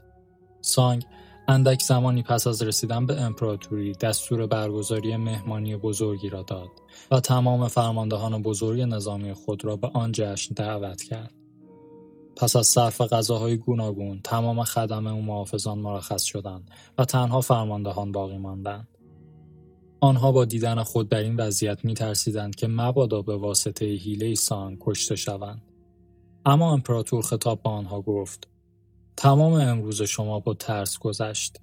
سانگ 0.60 1.04
اندک 1.50 1.82
زمانی 1.82 2.22
پس 2.22 2.46
از 2.46 2.62
رسیدن 2.62 3.06
به 3.06 3.20
امپراتوری 3.20 3.92
دستور 3.92 4.46
برگزاری 4.46 5.16
مهمانی 5.16 5.76
بزرگی 5.76 6.28
را 6.28 6.42
داد 6.42 6.68
و 7.10 7.20
تمام 7.20 7.68
فرماندهان 7.68 8.42
بزرگ 8.42 8.80
نظامی 8.80 9.32
خود 9.32 9.64
را 9.64 9.76
به 9.76 9.90
آن 9.94 10.12
جشن 10.12 10.54
دعوت 10.54 11.02
کرد. 11.02 11.34
پس 12.36 12.56
از 12.56 12.66
صرف 12.66 13.00
غذاهای 13.00 13.56
گوناگون 13.56 14.20
تمام 14.24 14.64
خدمه 14.64 15.10
و 15.10 15.20
محافظان 15.20 15.78
مرخص 15.78 16.22
شدند 16.22 16.70
و 16.98 17.04
تنها 17.04 17.40
فرماندهان 17.40 18.12
باقی 18.12 18.38
ماندند. 18.38 18.88
آنها 20.00 20.32
با 20.32 20.44
دیدن 20.44 20.82
خود 20.82 21.08
در 21.08 21.18
این 21.18 21.36
وضعیت 21.36 21.84
می 21.84 21.94
ترسیدند 21.94 22.54
که 22.54 22.66
مبادا 22.66 23.22
به 23.22 23.36
واسطه 23.36 23.86
حیله 23.86 24.34
سانگ 24.34 24.78
کشته 24.80 25.16
شوند. 25.16 25.62
اما 26.46 26.72
امپراتور 26.72 27.22
خطاب 27.22 27.62
به 27.62 27.70
آنها 27.70 28.00
گفت 28.00 28.48
تمام 29.18 29.52
امروز 29.52 30.02
شما 30.02 30.40
با 30.40 30.54
ترس 30.54 30.98
گذشت. 30.98 31.56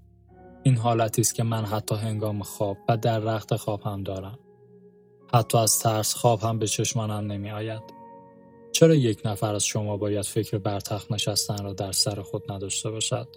این 0.63 0.77
حالتی 0.77 1.21
است 1.21 1.35
که 1.35 1.43
من 1.43 1.65
حتی 1.65 1.95
هنگام 1.95 2.43
خواب 2.43 2.77
و 2.89 2.97
در 2.97 3.19
رخت 3.19 3.55
خواب 3.55 3.81
هم 3.81 4.03
دارم. 4.03 4.39
حتی 5.33 5.57
از 5.57 5.79
ترس 5.79 6.13
خواب 6.13 6.41
هم 6.41 6.59
به 6.59 6.67
چشمانم 6.67 7.31
نمی 7.31 7.51
آید 7.51 7.81
چرا 8.71 8.95
یک 8.95 9.21
نفر 9.25 9.55
از 9.55 9.65
شما 9.65 9.97
باید 9.97 10.25
فکر 10.25 10.57
بر 10.57 10.79
تخت 10.79 11.11
نشستن 11.11 11.63
را 11.63 11.73
در 11.73 11.91
سر 11.91 12.21
خود 12.21 12.51
نداشته 12.51 12.91
باشد؟ 12.91 13.27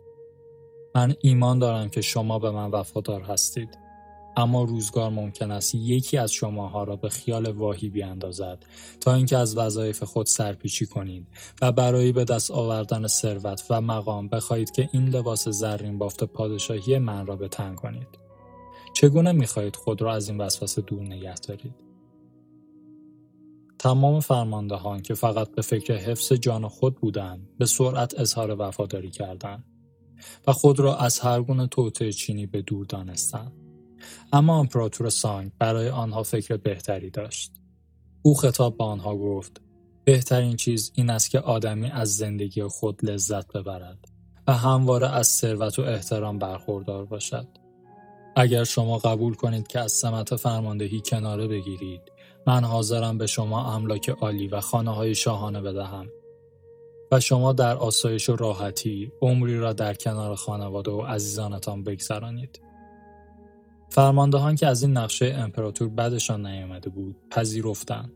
من 0.95 1.15
ایمان 1.21 1.59
دارم 1.59 1.89
که 1.89 2.01
شما 2.01 2.39
به 2.39 2.51
من 2.51 2.71
وفادار 2.71 3.23
هستید. 3.23 3.79
اما 4.39 4.63
روزگار 4.63 5.11
ممکن 5.11 5.51
است 5.51 5.75
یکی 5.75 6.19
از 6.19 6.33
شماها 6.33 6.85
را 6.85 6.97
به 6.97 7.09
خیال 7.09 7.51
واهی 7.51 7.89
بیاندازد 7.89 8.67
تا 9.01 9.15
اینکه 9.15 9.37
از 9.37 9.57
وظایف 9.57 10.03
خود 10.03 10.27
سرپیچی 10.27 10.87
کنید 10.87 11.27
و 11.63 11.73
برای 11.73 12.13
به 12.13 12.25
دست 12.25 12.51
آوردن 12.51 13.07
ثروت 13.07 13.65
و 13.71 13.81
مقام 13.81 14.29
بخواهید 14.29 14.71
که 14.71 14.89
این 14.93 15.09
لباس 15.09 15.49
زرین 15.49 15.99
بافت 15.99 16.25
پادشاهی 16.25 16.99
من 16.99 17.27
را 17.27 17.37
به 17.37 17.49
تن 17.49 17.75
کنید. 17.75 18.09
چگونه 18.95 19.33
می‌خواهید 19.33 19.77
خود 19.77 20.03
را 20.03 20.15
از 20.15 20.29
این 20.29 20.41
وسوسه 20.41 20.83
دور 20.83 21.03
نگه 21.03 21.35
دارید؟ 21.35 21.75
تمام 23.79 24.21
فرماندهان 24.21 25.03
که 25.03 25.15
فقط 25.15 25.51
به 25.51 25.63
فکر 25.63 25.95
حفظ 25.95 26.33
جان 26.33 26.69
خود 26.69 26.95
بودند 26.95 27.49
به 27.59 27.67
سرعت 27.67 28.21
اظهار 28.21 28.57
وفاداری 28.59 29.11
کردند 29.11 29.65
و 30.47 30.53
خود 30.53 30.81
را 30.81 30.97
از 30.97 31.19
هر 31.19 31.43
گونه 31.43 31.67
توطعه 31.67 32.13
چینی 32.13 32.47
به 32.47 32.63
دور 32.63 32.87
دانستند. 32.87 33.68
اما 34.33 34.59
امپراتور 34.59 35.09
سانگ 35.09 35.53
برای 35.59 35.89
آنها 35.89 36.23
فکر 36.23 36.57
بهتری 36.57 37.11
داشت. 37.11 37.53
او 38.23 38.35
خطاب 38.35 38.77
به 38.77 38.85
آنها 38.85 39.17
گفت 39.17 39.61
بهترین 40.05 40.57
چیز 40.57 40.93
این 40.95 41.11
است 41.11 41.31
که 41.31 41.41
آدمی 41.41 41.91
از 41.91 42.17
زندگی 42.17 42.63
خود 42.63 43.05
لذت 43.05 43.53
ببرد 43.53 43.99
و 44.47 44.53
همواره 44.53 45.09
از 45.09 45.29
ثروت 45.29 45.79
و 45.79 45.83
احترام 45.83 46.39
برخوردار 46.39 47.05
باشد. 47.05 47.47
اگر 48.37 48.65
شما 48.65 48.99
قبول 48.99 49.35
کنید 49.35 49.67
که 49.67 49.81
از 49.81 49.93
سمت 49.93 50.37
فرماندهی 50.37 51.01
کناره 51.01 51.49
بگیرید 51.49 52.01
من 52.47 52.65
حاضرم 52.65 53.19
به 53.19 53.27
شما 53.27 53.75
املاک 53.75 54.09
عالی 54.09 54.49
و 54.49 54.61
خانه 54.61 54.95
های 54.95 55.15
شاهانه 55.15 55.61
بدهم 55.61 56.09
و 57.13 57.21
شما 57.21 57.53
در 57.53 57.77
آسایش 57.77 58.29
و 58.29 58.37
راحتی 58.37 59.13
عمری 59.23 59.59
را 59.59 59.73
در 59.73 59.95
کنار 59.95 60.35
خانواده 60.35 60.91
و 60.91 61.01
عزیزانتان 61.01 61.83
بگذرانید. 61.83 62.61
فرماندهان 63.91 64.57
که 64.57 64.67
از 64.67 64.83
این 64.83 64.97
نقشه 64.97 65.35
امپراتور 65.39 65.89
بدشان 65.89 66.47
نیامده 66.47 66.91
بود 66.91 67.17
پذیرفتند 67.31 68.13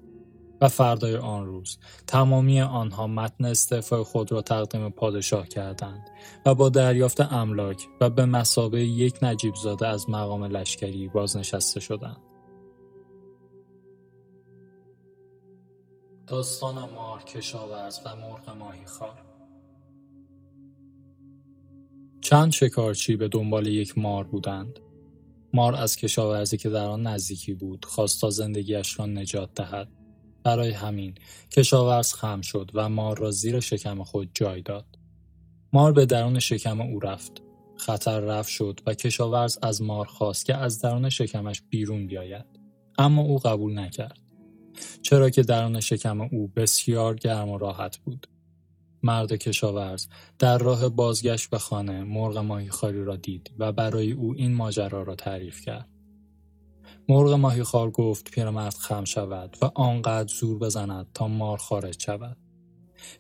و 0.61 0.69
فردای 0.69 1.17
آن 1.17 1.47
روز 1.47 1.79
تمامی 2.07 2.61
آنها 2.61 3.07
متن 3.07 3.45
استعفای 3.45 4.03
خود 4.03 4.33
را 4.33 4.43
تقدیم 4.43 4.91
پادشاه 4.91 5.49
کردند 5.49 6.11
و 6.47 6.55
با 6.55 6.69
دریافت 6.69 7.21
املاک 7.21 7.89
و 8.01 8.11
به 8.11 8.27
مسابه 8.27 8.85
یک 8.85 9.19
نجیب 9.23 9.55
زاده 9.55 9.89
از 9.89 10.11
مقام 10.11 10.45
لشکری 10.45 11.09
بازنشسته 11.09 11.81
شدند. 11.81 12.23
داستان 16.27 16.75
مار 16.75 17.23
کشاورز 17.23 18.01
و 18.07 18.17
مرغ 18.17 18.57
ماهی 18.59 18.87
خار 18.87 19.23
چند 22.21 22.53
شکارچی 22.53 23.17
به 23.17 23.29
دنبال 23.29 23.67
یک 23.67 23.99
مار 23.99 24.25
بودند 24.25 24.81
مار 25.55 25.75
از 25.75 25.97
کشاورزی 25.97 26.57
که 26.57 26.69
در 26.69 26.85
آن 26.85 27.07
نزدیکی 27.07 27.55
بود 27.55 27.85
خواست 27.85 28.21
تا 28.21 28.31
زندگیش 28.31 28.99
را 28.99 29.07
نجات 29.07 29.55
دهد. 29.55 29.89
برای 30.45 30.71
همین 30.71 31.15
کشاورز 31.51 32.15
خم 32.15 32.41
شد 32.41 32.71
و 32.75 32.89
مار 32.89 33.19
را 33.19 33.31
زیر 33.31 33.61
شکم 33.61 34.03
خود 34.03 34.31
جای 34.35 34.63
داد. 34.63 34.87
مار 35.73 35.93
به 35.93 36.07
درون 36.07 36.39
شکم 36.39 36.81
او 36.81 37.01
رفت. 37.01 37.43
خطر 37.77 38.21
رفت 38.21 38.51
شد 38.51 38.81
و 38.87 38.95
کشاورز 38.95 39.59
از 39.63 39.83
مار 39.83 40.07
خواست 40.07 40.47
که 40.47 40.57
از 40.57 40.81
درون 40.81 41.09
شکمش 41.09 41.63
بیرون 41.71 42.07
بیاید. 42.07 42.45
اما 42.99 43.23
او 43.23 43.39
قبول 43.39 43.79
نکرد. 43.79 44.19
چرا 45.03 45.31
که 45.31 45.43
درون 45.43 45.81
شکم 45.81 46.21
او 46.21 46.49
بسیار 46.57 47.17
گرم 47.17 47.49
و 47.49 47.59
راحت 47.59 47.97
بود. 47.97 48.27
مرد 49.03 49.33
کشاورز 49.33 50.07
در 50.39 50.59
راه 50.59 50.89
بازگشت 50.89 51.51
به 51.51 51.59
خانه 51.59 52.05
مرغ 52.05 52.39
ماهیخواری 52.39 53.05
را 53.05 53.17
دید 53.17 53.51
و 53.59 53.73
برای 53.73 54.13
او 54.13 54.35
این 54.37 54.55
ماجرا 54.55 55.03
را 55.03 55.15
تعریف 55.15 55.61
کرد. 55.61 55.89
مرغ 57.09 57.33
ماهیخوار 57.33 57.91
گفت 57.91 58.31
پیرمرد 58.31 58.75
خم 58.75 59.05
شود 59.05 59.57
و 59.63 59.71
آنقدر 59.75 60.35
زور 60.35 60.59
بزند 60.59 61.07
تا 61.15 61.29
مار 61.29 61.59
خارج 61.59 62.03
شود. 62.03 62.37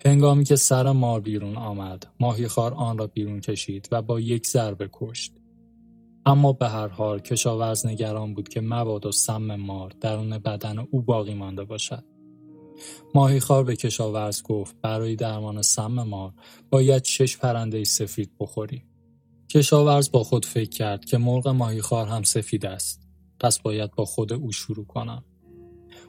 هنگامی 0.04 0.44
که 0.44 0.56
سر 0.56 0.92
مار 0.92 1.20
بیرون 1.20 1.56
آمد 1.56 2.06
ماهیخوار 2.20 2.74
آن 2.74 2.98
را 2.98 3.06
بیرون 3.06 3.40
کشید 3.40 3.88
و 3.92 4.02
با 4.02 4.20
یک 4.20 4.46
ضربه 4.46 4.90
کشت. 4.92 5.32
اما 6.26 6.52
به 6.52 6.68
هر 6.68 6.88
حال 6.88 7.18
کشاورز 7.18 7.86
نگران 7.86 8.34
بود 8.34 8.48
که 8.48 8.60
مبادا 8.60 9.10
سم 9.10 9.56
مار 9.56 9.92
درون 10.00 10.38
بدن 10.38 10.78
او 10.78 11.02
باقی 11.02 11.34
مانده 11.34 11.64
باشد. 11.64 12.04
ماهیخوار 13.14 13.64
به 13.64 13.76
کشاورز 13.76 14.42
گفت 14.42 14.76
برای 14.82 15.16
درمان 15.16 15.62
سم 15.62 16.02
مار 16.02 16.32
باید 16.70 17.04
شش 17.04 17.36
پرنده 17.36 17.84
سفید 17.84 18.30
بخوری. 18.40 18.82
کشاورز 19.50 20.10
با 20.10 20.24
خود 20.24 20.46
فکر 20.46 20.70
کرد 20.70 21.04
که 21.04 21.18
مرغ 21.18 21.48
ماهیخوار 21.48 22.06
هم 22.06 22.22
سفید 22.22 22.66
است. 22.66 23.00
پس 23.40 23.58
باید 23.58 23.90
با 23.94 24.04
خود 24.04 24.32
او 24.32 24.52
شروع 24.52 24.86
کنم. 24.86 25.24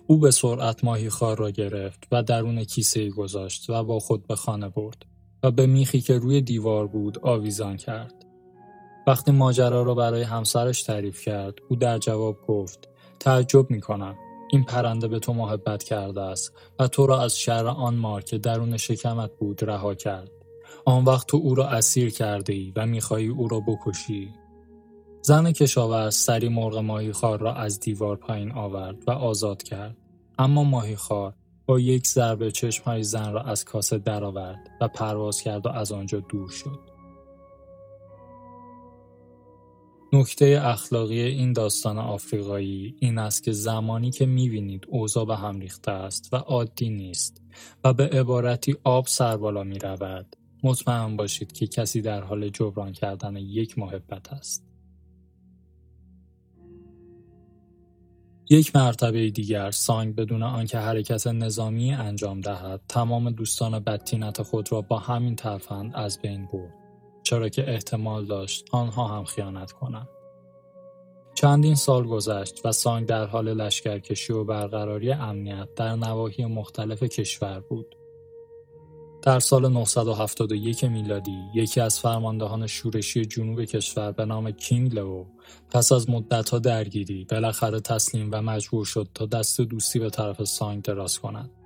او 0.08 0.17
به 0.17 0.32
سرعت 0.32 0.84
ماهیخوار 0.84 1.38
را 1.38 1.51
گرفت 1.51 2.08
و 2.12 2.24
درون 2.24 2.63
کیسه 2.63 3.00
ای 3.00 3.10
گذاشت 3.10 3.70
و 3.70 3.84
با 3.84 4.00
خود 4.00 4.27
به 4.27 4.36
خانه 4.36 4.70
برد 4.70 5.05
و 5.43 5.51
به 5.51 5.65
میخی 5.65 6.01
که 6.01 6.17
روی 6.17 6.41
دیوار 6.41 6.88
بود 6.88 7.20
آویزان 7.20 7.77
کرد. 7.77 8.25
وقتی 9.08 9.32
ماجرا 9.32 9.84
را 9.84 9.96
برای 9.96 10.22
همسرش 10.22 10.84
تعریف 10.84 11.22
کرد 11.22 11.53
او 11.70 11.75
در 11.75 11.98
جواب 11.98 12.38
گفت 12.48 12.89
تعجب 13.20 13.72
می 13.72 13.82
کنم 13.82 14.15
این 14.53 14.63
پرنده 14.63 15.07
به 15.07 15.19
تو 15.19 15.33
محبت 15.33 15.83
کرده 15.83 16.22
است 16.22 16.53
و 16.79 16.88
تو 16.88 17.05
را 17.05 17.22
از 17.22 17.39
شر 17.39 17.67
آن 17.67 17.95
مار 17.95 18.22
که 18.22 18.38
درون 18.38 18.77
شکمت 18.77 19.31
بود 19.39 19.63
رها 19.63 19.95
کرد. 19.95 20.31
آن 20.86 21.05
وقت 21.05 21.27
تو 21.27 21.38
او 21.38 21.55
را 21.55 21.67
اسیر 21.67 22.10
کرده 22.10 22.53
ای 22.53 22.74
و 22.75 22.86
می‌خواهی 22.86 23.27
او 23.27 23.48
را 23.48 23.60
بکشی. 23.60 24.29
زن 25.22 25.51
کشاورز 25.51 26.15
سری 26.15 26.50
مرغ 26.50 26.77
ماهیخوار 26.77 27.39
را 27.39 27.53
از 27.53 27.79
دیوار 27.79 28.15
پایین 28.15 28.51
آورد 28.51 28.98
و 29.07 29.12
آزاد 29.12 29.63
کرد. 29.63 29.98
اما 30.38 30.63
ماهیخوار 30.63 31.33
با 31.65 31.79
یک 31.79 32.07
ضربه 32.07 32.51
چشمهای 32.51 33.03
زن 33.03 33.33
را 33.33 33.41
از 33.41 33.65
کاسه 33.65 33.98
درآورد 33.98 34.69
و 34.81 34.88
پرواز 34.88 35.41
کرد 35.41 35.65
و 35.65 35.69
از 35.69 35.91
آنجا 35.91 36.19
دور 36.19 36.50
شد. 36.50 36.93
نکته 40.13 40.60
اخلاقی 40.63 41.22
این 41.22 41.53
داستان 41.53 41.98
آفریقایی 41.98 42.96
این 43.00 43.17
است 43.17 43.43
که 43.43 43.51
زمانی 43.51 44.12
که 44.12 44.25
می‌بینید 44.25 44.86
اوضاع 44.89 45.25
به 45.25 45.36
هم 45.36 45.60
ریخته 45.60 45.91
است 45.91 46.34
و 46.34 46.36
عادی 46.36 46.89
نیست 46.89 47.41
و 47.84 47.93
به 47.93 48.08
عبارتی 48.08 48.75
آب 48.84 49.08
سربالا 49.08 49.63
می 49.63 49.79
رود 49.79 50.36
مطمئن 50.63 51.15
باشید 51.17 51.51
که 51.51 51.67
کسی 51.67 52.01
در 52.01 52.22
حال 52.22 52.50
جبران 52.50 52.91
کردن 52.91 53.36
یک 53.38 53.79
محبت 53.79 54.34
است. 54.34 54.65
یک 58.50 58.75
مرتبه 58.75 59.29
دیگر 59.29 59.72
سانگ 59.72 60.15
بدون 60.15 60.43
آنکه 60.43 60.77
حرکت 60.77 61.27
نظامی 61.27 61.93
انجام 61.93 62.41
دهد 62.41 62.82
تمام 62.89 63.29
دوستان 63.29 63.79
بدتینت 63.79 64.41
خود 64.41 64.72
را 64.72 64.82
با 64.82 65.00
همین 65.00 65.36
ترفند 65.36 65.91
از 65.96 66.22
بین 66.22 66.46
برد. 66.46 66.83
چرا 67.24 67.50
که 67.50 67.70
احتمال 67.70 68.25
داشت 68.25 68.65
آنها 68.72 69.08
هم 69.08 69.24
خیانت 69.24 69.72
کنند. 69.72 70.10
چندین 71.36 71.75
سال 71.75 72.08
گذشت 72.08 72.65
و 72.65 72.72
سانگ 72.72 73.08
در 73.08 73.25
حال 73.25 73.53
لشکرکشی 73.53 74.34
و 74.34 74.44
برقراری 74.44 75.12
امنیت 75.12 75.75
در 75.75 75.96
نواحی 75.96 76.46
مختلف 76.46 77.03
کشور 77.03 77.60
بود. 77.60 77.96
در 79.22 79.39
سال 79.39 79.72
971 79.72 80.84
میلادی 80.84 81.38
یکی 81.56 81.82
از 81.82 82.00
فرماندهان 82.00 82.68
شورشی 82.68 83.25
جنوب 83.25 83.63
کشور 83.63 84.12
به 84.12 84.25
نام 84.25 84.51
کینگ 84.51 84.96
لو 84.96 85.25
پس 85.70 85.92
از 85.92 86.10
مدتها 86.10 86.60
درگیری 86.60 87.25
بالاخره 87.31 87.79
تسلیم 87.79 88.29
و 88.31 88.42
مجبور 88.42 88.86
شد 88.86 89.07
تا 89.14 89.25
دست 89.25 89.62
دوستی 89.62 90.00
به 90.00 90.09
طرف 90.09 90.44
سانگ 90.44 90.83
دراز 90.83 91.20
کند. 91.20 91.63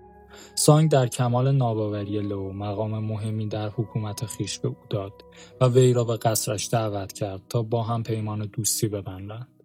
سانگ 0.56 0.92
در 0.92 1.08
کمال 1.08 1.52
ناباوری 1.52 2.20
لو 2.20 2.54
مقام 2.54 3.00
مهمی 3.00 3.48
در 3.48 3.70
حکومت 3.70 4.26
خیش 4.26 4.60
به 4.60 4.68
او 4.68 4.78
داد 4.90 5.14
و 5.62 5.66
وی 5.66 5.94
را 5.94 6.04
به 6.04 6.18
قصرش 6.18 6.70
دعوت 6.72 7.14
کرد 7.14 7.42
تا 7.50 7.64
با 7.64 7.84
هم 7.84 8.04
پیمان 8.04 8.50
دوستی 8.54 8.88
ببندند. 8.88 9.64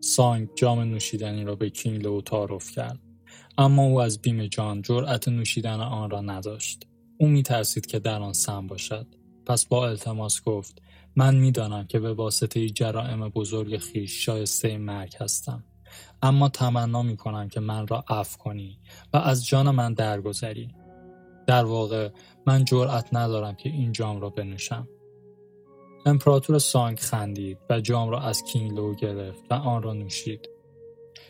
سانگ 0.00 0.48
جام 0.54 0.80
نوشیدنی 0.80 1.44
را 1.44 1.54
به 1.54 1.70
کینگ 1.70 2.02
لو 2.02 2.20
تعارف 2.20 2.70
کرد 2.70 3.00
اما 3.58 3.82
او 3.82 4.00
از 4.00 4.22
بیم 4.22 4.46
جان 4.46 4.82
جرأت 4.82 5.28
نوشیدن 5.28 5.80
آن 5.80 6.10
را 6.10 6.20
نداشت. 6.20 6.86
او 7.18 7.28
میترسید 7.28 7.86
که 7.86 7.98
در 7.98 8.22
آن 8.22 8.32
سم 8.32 8.66
باشد. 8.66 9.06
پس 9.46 9.66
با 9.66 9.88
التماس 9.88 10.42
گفت 10.42 10.82
من 11.16 11.36
می‌دانم 11.36 11.86
که 11.86 12.00
به 12.00 12.12
واسطه 12.12 12.68
جرائم 12.68 13.28
بزرگ 13.28 13.78
خیش 13.78 14.24
شایسته 14.24 14.78
مرگ 14.78 15.14
هستم. 15.20 15.64
اما 16.22 16.48
تمنا 16.48 17.02
می 17.02 17.16
کنم 17.16 17.48
که 17.48 17.60
من 17.60 17.86
را 17.86 18.04
عفو 18.08 18.38
کنی 18.38 18.78
و 19.12 19.16
از 19.16 19.46
جان 19.46 19.70
من 19.70 19.94
درگذری. 19.94 20.74
در 21.46 21.64
واقع 21.64 22.10
من 22.46 22.64
جرأت 22.64 23.08
ندارم 23.12 23.54
که 23.54 23.68
این 23.68 23.92
جام 23.92 24.20
را 24.20 24.30
بنوشم. 24.30 24.88
امپراتور 26.06 26.58
سانگ 26.58 26.98
خندید 26.98 27.58
و 27.70 27.80
جام 27.80 28.08
را 28.10 28.20
از 28.20 28.42
کینگلو 28.42 28.94
گرفت 28.94 29.42
و 29.50 29.54
آن 29.54 29.82
را 29.82 29.92
نوشید. 29.92 30.48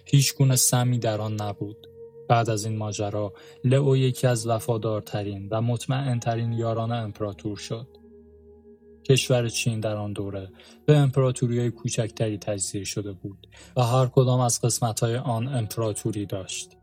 هیچ 0.05 0.35
گونه 0.35 0.57
سمی 0.57 0.98
در 0.98 1.20
آن 1.20 1.40
نبود. 1.40 1.87
بعد 2.29 2.50
از 2.50 2.64
این 2.64 2.76
ماجرا 2.76 3.33
لئو 3.64 3.96
یکی 3.96 4.26
از 4.26 4.46
وفادارترین 4.46 5.48
و 5.50 5.61
مطمئنترین 5.61 6.52
یاران 6.52 6.92
امپراتور 6.92 7.57
شد. 7.57 7.87
کشور 9.09 9.49
چین 9.49 9.81
در 9.81 9.97
آن 9.97 10.12
دوره 10.12 10.49
به 10.87 10.97
امپراتوری 10.97 11.71
کوچکتری 11.71 12.38
تجزیه 12.38 12.85
شده 12.85 13.12
بود 13.12 13.47
و 13.77 13.83
هر 13.83 14.07
کدام 14.07 14.40
از 14.40 14.61
های 15.03 15.16
آن 15.16 15.49
امپراتوری 15.49 16.27
داشت. 16.27 16.77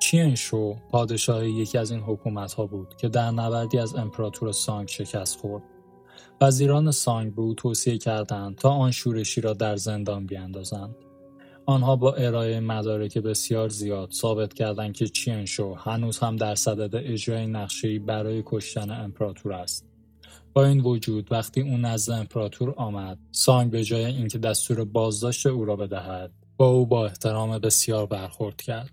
چین 0.00 0.34
شو 0.34 0.76
پادشاه 0.90 1.48
یکی 1.48 1.78
از 1.78 1.90
این 1.90 2.00
حکومت 2.00 2.52
ها 2.52 2.66
بود 2.66 2.96
که 2.96 3.08
در 3.08 3.30
نبردی 3.30 3.78
از 3.78 3.94
امپراتور 3.94 4.52
سانگ 4.52 4.88
شکست 4.88 5.38
خورد. 5.38 5.62
وزیران 6.40 6.90
سانگ 6.90 7.34
به 7.34 7.42
او 7.42 7.54
توصیه 7.54 7.98
کردند 7.98 8.56
تا 8.56 8.70
آن 8.70 8.90
شورشی 8.90 9.40
را 9.40 9.52
در 9.52 9.76
زندان 9.76 10.26
بیاندازند. 10.26 10.94
آنها 11.66 11.96
با 11.96 12.12
ارائه 12.12 12.60
مدارک 12.60 13.18
بسیار 13.18 13.68
زیاد 13.68 14.10
ثابت 14.10 14.54
کردند 14.54 14.92
که 14.94 15.06
چین 15.06 15.44
شو 15.44 15.74
هنوز 15.74 16.18
هم 16.18 16.36
در 16.36 16.54
صدد 16.54 16.96
اجرای 16.96 17.46
نقشه‌ای 17.46 17.98
برای 17.98 18.42
کشتن 18.46 18.90
امپراتور 18.90 19.52
است. 19.52 19.91
با 20.54 20.64
این 20.64 20.80
وجود 20.80 21.32
وقتی 21.32 21.60
او 21.60 21.76
نزد 21.76 22.12
امپراتور 22.12 22.74
آمد 22.76 23.18
سانگ 23.32 23.70
به 23.70 23.84
جای 23.84 24.04
اینکه 24.04 24.38
دستور 24.38 24.84
بازداشت 24.84 25.46
او 25.46 25.64
را 25.64 25.76
بدهد 25.76 26.32
با 26.56 26.68
او 26.68 26.86
با 26.86 27.06
احترام 27.06 27.58
بسیار 27.58 28.06
برخورد 28.06 28.62
کرد. 28.62 28.90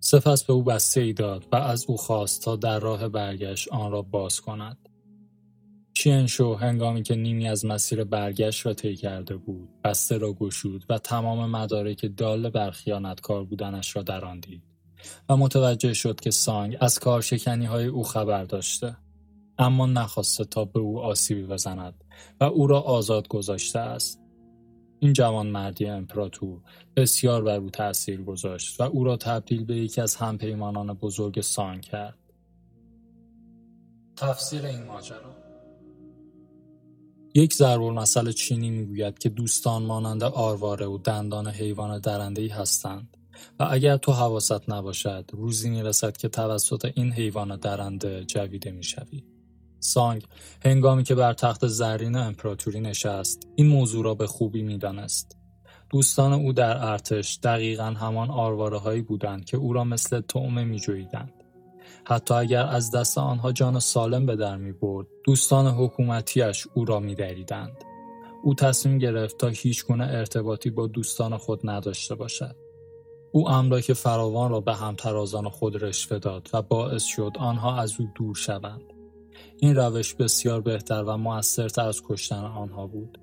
سپس 0.00 0.44
به 0.44 0.52
او 0.52 0.62
بسته 0.62 1.00
ای 1.00 1.12
داد 1.12 1.46
و 1.52 1.56
از 1.56 1.84
او 1.88 1.96
خواست 1.96 2.42
تا 2.42 2.56
در 2.56 2.78
راه 2.78 3.08
برگشت 3.08 3.68
آن 3.68 3.92
را 3.92 4.02
باز 4.02 4.40
کند. 4.40 4.88
شو 6.26 6.54
هنگامی 6.54 7.02
که 7.02 7.14
نیمی 7.14 7.48
از 7.48 7.64
مسیر 7.64 8.04
برگشت 8.04 8.66
را 8.66 8.74
طی 8.74 8.96
کرده 8.96 9.36
بود 9.36 9.68
بسته 9.84 10.18
را 10.18 10.32
گشود 10.32 10.84
و 10.88 10.98
تمام 10.98 11.50
مدارک 11.50 12.10
دال 12.16 12.50
بر 12.50 12.70
خیانتکار 12.70 13.44
بودنش 13.44 13.96
را 13.96 14.02
در 14.02 14.24
آن 14.24 14.40
دید 14.40 14.62
و 15.28 15.36
متوجه 15.36 15.92
شد 15.92 16.20
که 16.20 16.30
سانگ 16.30 16.76
از 16.80 16.98
کارشکنی 16.98 17.64
های 17.64 17.86
او 17.86 18.04
خبر 18.04 18.44
داشته. 18.44 18.96
اما 19.58 19.86
نخواسته 19.86 20.44
تا 20.44 20.64
به 20.64 20.80
او 20.80 21.00
آسیبی 21.00 21.42
بزند 21.42 22.04
و 22.40 22.44
او 22.44 22.66
را 22.66 22.80
آزاد 22.80 23.28
گذاشته 23.28 23.78
است. 23.78 24.20
این 24.98 25.12
جوان 25.12 25.46
مردی 25.46 25.86
امپراتور 25.86 26.60
بسیار 26.96 27.44
بر 27.44 27.56
او 27.56 27.70
تأثیر 27.70 28.22
گذاشت 28.22 28.80
و 28.80 28.82
او 28.82 29.04
را 29.04 29.16
تبدیل 29.16 29.64
به 29.64 29.76
یکی 29.76 30.00
از 30.00 30.16
همپیمانان 30.16 30.94
بزرگ 30.94 31.40
سان 31.40 31.80
کرد. 31.80 32.18
تفسیر 34.16 34.66
این 34.66 34.84
ماجرا 34.84 35.44
یک 37.34 37.54
ضرور 37.54 37.92
مسئله 37.92 38.32
چینی 38.32 38.70
می‌گوید 38.70 39.18
که 39.18 39.28
دوستان 39.28 39.82
مانند 39.82 40.24
آرواره 40.24 40.86
و 40.86 40.98
دندان 40.98 41.48
حیوان 41.48 41.98
درنده 41.98 42.42
ای 42.42 42.48
هستند 42.48 43.16
و 43.60 43.66
اگر 43.70 43.96
تو 43.96 44.12
حواست 44.12 44.70
نباشد 44.70 45.30
روزی 45.32 45.70
می‌رسد 45.70 46.16
که 46.16 46.28
توسط 46.28 46.92
این 46.94 47.12
حیوان 47.12 47.56
درنده 47.56 48.24
جویده 48.24 48.70
می‌شوی. 48.70 49.24
سانگ 49.84 50.22
هنگامی 50.64 51.02
که 51.04 51.14
بر 51.14 51.32
تخت 51.32 51.66
زرین 51.66 52.16
امپراتوری 52.16 52.80
نشست 52.80 53.48
این 53.54 53.66
موضوع 53.66 54.04
را 54.04 54.14
به 54.14 54.26
خوبی 54.26 54.62
می‌دانست 54.62 55.36
دوستان 55.90 56.32
او 56.32 56.52
در 56.52 56.76
ارتش 56.76 57.38
دقیقا 57.42 57.84
همان 57.84 58.30
آرواره 58.30 58.78
هایی 58.78 59.02
بودند 59.02 59.44
که 59.44 59.56
او 59.56 59.72
را 59.72 59.84
مثل 59.84 60.20
طعمه 60.20 60.64
می 60.64 60.80
جویدند. 60.80 61.32
حتی 62.06 62.34
اگر 62.34 62.66
از 62.66 62.90
دست 62.90 63.18
آنها 63.18 63.52
جان 63.52 63.80
سالم 63.80 64.26
به 64.26 64.36
در 64.36 64.56
می 64.56 64.72
برد 64.72 65.06
دوستان 65.24 65.66
حکومتیش 65.66 66.66
او 66.74 66.84
را 66.84 67.00
می 67.00 67.14
دریدند. 67.14 67.76
او 68.42 68.54
تصمیم 68.54 68.98
گرفت 68.98 69.38
تا 69.38 69.48
هیچ 69.48 69.84
گونه 69.84 70.04
ارتباطی 70.04 70.70
با 70.70 70.86
دوستان 70.86 71.36
خود 71.36 71.60
نداشته 71.64 72.14
باشد. 72.14 72.56
او 73.32 73.48
املاک 73.48 73.92
فراوان 73.92 74.50
را 74.50 74.60
به 74.60 74.74
همترازان 74.74 75.48
خود 75.48 75.84
رشوه 75.84 76.18
داد 76.18 76.48
و 76.52 76.62
باعث 76.62 77.04
شد 77.04 77.32
آنها 77.38 77.80
از 77.80 77.94
او 77.98 78.08
دور 78.14 78.34
شوند 78.34 78.93
این 79.58 79.76
روش 79.76 80.14
بسیار 80.14 80.60
بهتر 80.60 81.02
و 81.02 81.16
موثرتر 81.16 81.88
از 81.88 82.02
کشتن 82.08 82.44
آنها 82.44 82.86
بود. 82.86 83.18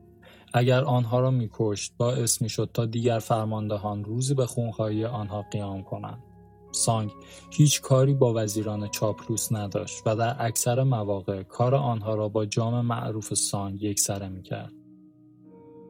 اگر 0.54 0.84
آنها 0.84 1.20
را 1.20 1.32
میکشت 1.32 1.94
باعث 1.98 2.42
می‌شد 2.42 2.70
تا 2.74 2.86
دیگر 2.86 3.20
فرماندهان 3.20 4.04
روزی 4.04 4.34
به 4.34 4.46
خونخواهی 4.46 5.06
آنها 5.06 5.42
قیام 5.52 5.84
کنند. 5.84 6.24
سانگ 6.72 7.12
هیچ 7.52 7.82
کاری 7.82 8.14
با 8.14 8.34
وزیران 8.36 8.88
چاپلوس 8.88 9.52
نداشت 9.52 10.04
و 10.06 10.16
در 10.16 10.36
اکثر 10.40 10.84
مواقع 10.84 11.44
کار 11.44 11.76
آنها 11.76 12.16
را 12.16 12.30
با 12.30 12.46
جام 12.46 12.86
معروف 12.86 13.34
سانگ 13.34 13.84
یکسره 13.84 14.30
می‌کرد. 14.30 14.74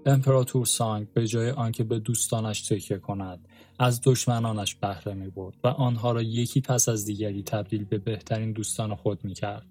امپراتور 0.05 0.65
سانگ 0.65 1.13
به 1.13 1.27
جای 1.27 1.51
آنکه 1.51 1.83
به 1.83 1.99
دوستانش 1.99 2.61
تکیه 2.61 2.97
کند 2.97 3.47
از 3.79 4.01
دشمنانش 4.03 4.75
بهره 4.75 5.13
می 5.13 5.29
برد 5.29 5.55
و 5.63 5.67
آنها 5.67 6.11
را 6.11 6.21
یکی 6.21 6.61
پس 6.61 6.89
از 6.89 7.05
دیگری 7.05 7.43
تبدیل 7.43 7.85
به 7.85 7.97
بهترین 7.97 8.51
دوستان 8.51 8.95
خود 8.95 9.25
می 9.25 9.33
کرد 9.33 9.67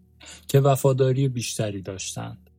که 0.49 0.61
وفاداری 0.61 1.29
بیشتری 1.29 1.83
داشتند. 1.83 2.51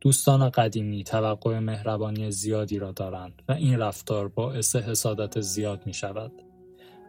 دوستان 0.00 0.50
قدیمی 0.50 1.04
توقع 1.04 1.58
مهربانی 1.58 2.30
زیادی 2.30 2.78
را 2.78 2.92
دارند 2.92 3.42
و 3.48 3.52
این 3.52 3.78
رفتار 3.78 4.28
باعث 4.28 4.76
حسادت 4.76 5.40
زیاد 5.40 5.86
می 5.86 5.94
شود. 5.94 6.32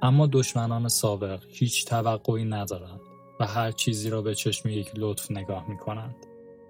اما 0.02 0.28
دشمنان 0.32 0.88
سابق 0.88 1.44
هیچ 1.50 1.86
توقعی 1.86 2.46
ندارند 2.46 3.00
و 3.40 3.46
هر 3.46 3.72
چیزی 3.72 4.10
را 4.10 4.22
به 4.22 4.36
چشم 4.36 4.70
یک 4.70 4.92
لطف 4.96 5.32
نگاه 5.32 5.70
می 5.70 5.78
کنند. 5.78 6.16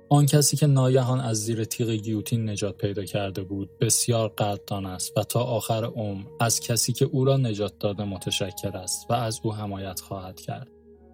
آن 0.09 0.25
کسی 0.25 0.57
که 0.57 0.67
ناگهان 0.67 1.19
از 1.19 1.37
زیر 1.37 1.63
تیغ 1.63 1.89
گیوتین 1.89 2.49
نجات 2.49 2.77
پیدا 2.77 3.03
کرده 3.05 3.43
بود 3.43 3.79
بسیار 3.79 4.29
قدردان 4.29 4.85
است 4.85 5.17
و 5.17 5.23
تا 5.23 5.39
آخر 5.43 5.85
عمر 5.85 6.25
از 6.39 6.59
کسی 6.59 6.93
که 6.93 7.05
او 7.05 7.25
را 7.25 7.37
نجات 7.37 7.79
داده 7.79 8.03
متشکر 8.03 8.77
است 8.77 9.05
و 9.09 9.13
از 9.13 9.39
او 9.43 9.53
حمایت 9.53 9.99
خواهد 9.99 10.39
کرد 10.39 10.70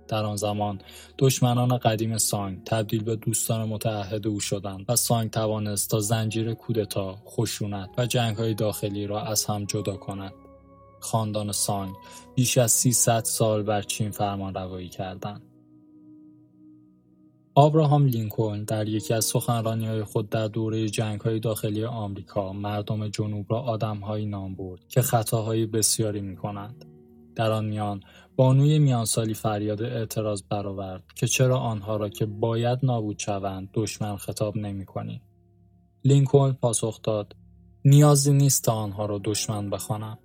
در 0.07 0.25
آن 0.25 0.35
زمان. 0.35 0.81
دشمنان 1.17 1.77
قدیم 1.77 2.17
سانگ 2.17 2.63
تبدیل 2.63 3.03
به 3.03 3.15
دوستان 3.15 3.69
متعهد 3.69 4.27
او 4.27 4.39
شدند 4.39 4.85
و 4.89 4.95
سانگ 4.95 5.31
توانست 5.31 5.89
تا 5.89 5.99
زنجیر 5.99 6.53
کودتا 6.53 7.15
خشونت 7.25 7.89
و 7.97 8.05
جنگهای 8.05 8.53
داخلی 8.53 9.07
را 9.07 9.21
از 9.21 9.45
هم 9.45 9.65
جدا 9.65 9.95
کند. 9.95 10.33
خاندان 10.99 11.51
سانگ 11.51 11.95
بیش 12.35 12.57
از 12.57 12.71
300 12.71 13.23
سال 13.23 13.63
بر 13.63 13.81
چین 13.81 14.11
فرمان 14.11 14.53
روایی 14.53 14.89
کردند. 14.89 15.41
آبراهام 17.55 18.05
لینکلن 18.05 18.63
در 18.63 18.87
یکی 18.87 19.13
از 19.13 19.31
های 19.31 20.03
خود 20.03 20.29
در 20.29 20.47
دوره 20.47 20.89
های 21.25 21.39
داخلی 21.39 21.85
آمریکا 21.85 22.53
مردم 22.53 23.07
جنوب 23.07 23.45
را 23.49 23.59
آدمهایی 23.59 24.25
نام 24.25 24.55
برد 24.55 24.87
که 24.87 25.01
خطاهای 25.01 25.65
بسیاری 25.65 26.35
کنند. 26.35 26.85
در 27.37 27.51
آن 27.51 27.65
میان 27.65 28.01
بانوی 28.35 28.79
میانسالی 28.79 29.33
فریاد 29.33 29.81
اعتراض 29.81 30.41
برآورد 30.49 31.03
که 31.15 31.27
چرا 31.27 31.59
آنها 31.59 31.97
را 31.97 32.09
که 32.09 32.25
باید 32.25 32.79
نابود 32.83 33.19
شوند 33.19 33.69
دشمن 33.73 34.15
خطاب 34.15 34.53
کنی؟ 34.85 35.21
لینکلن 36.05 36.53
پاسخ 36.53 37.01
داد 37.01 37.35
نیازی 37.85 38.33
نیست 38.33 38.63
تا 38.63 38.73
آنها 38.73 39.05
را 39.05 39.21
دشمن 39.23 39.69
بخوانم. 39.69 40.17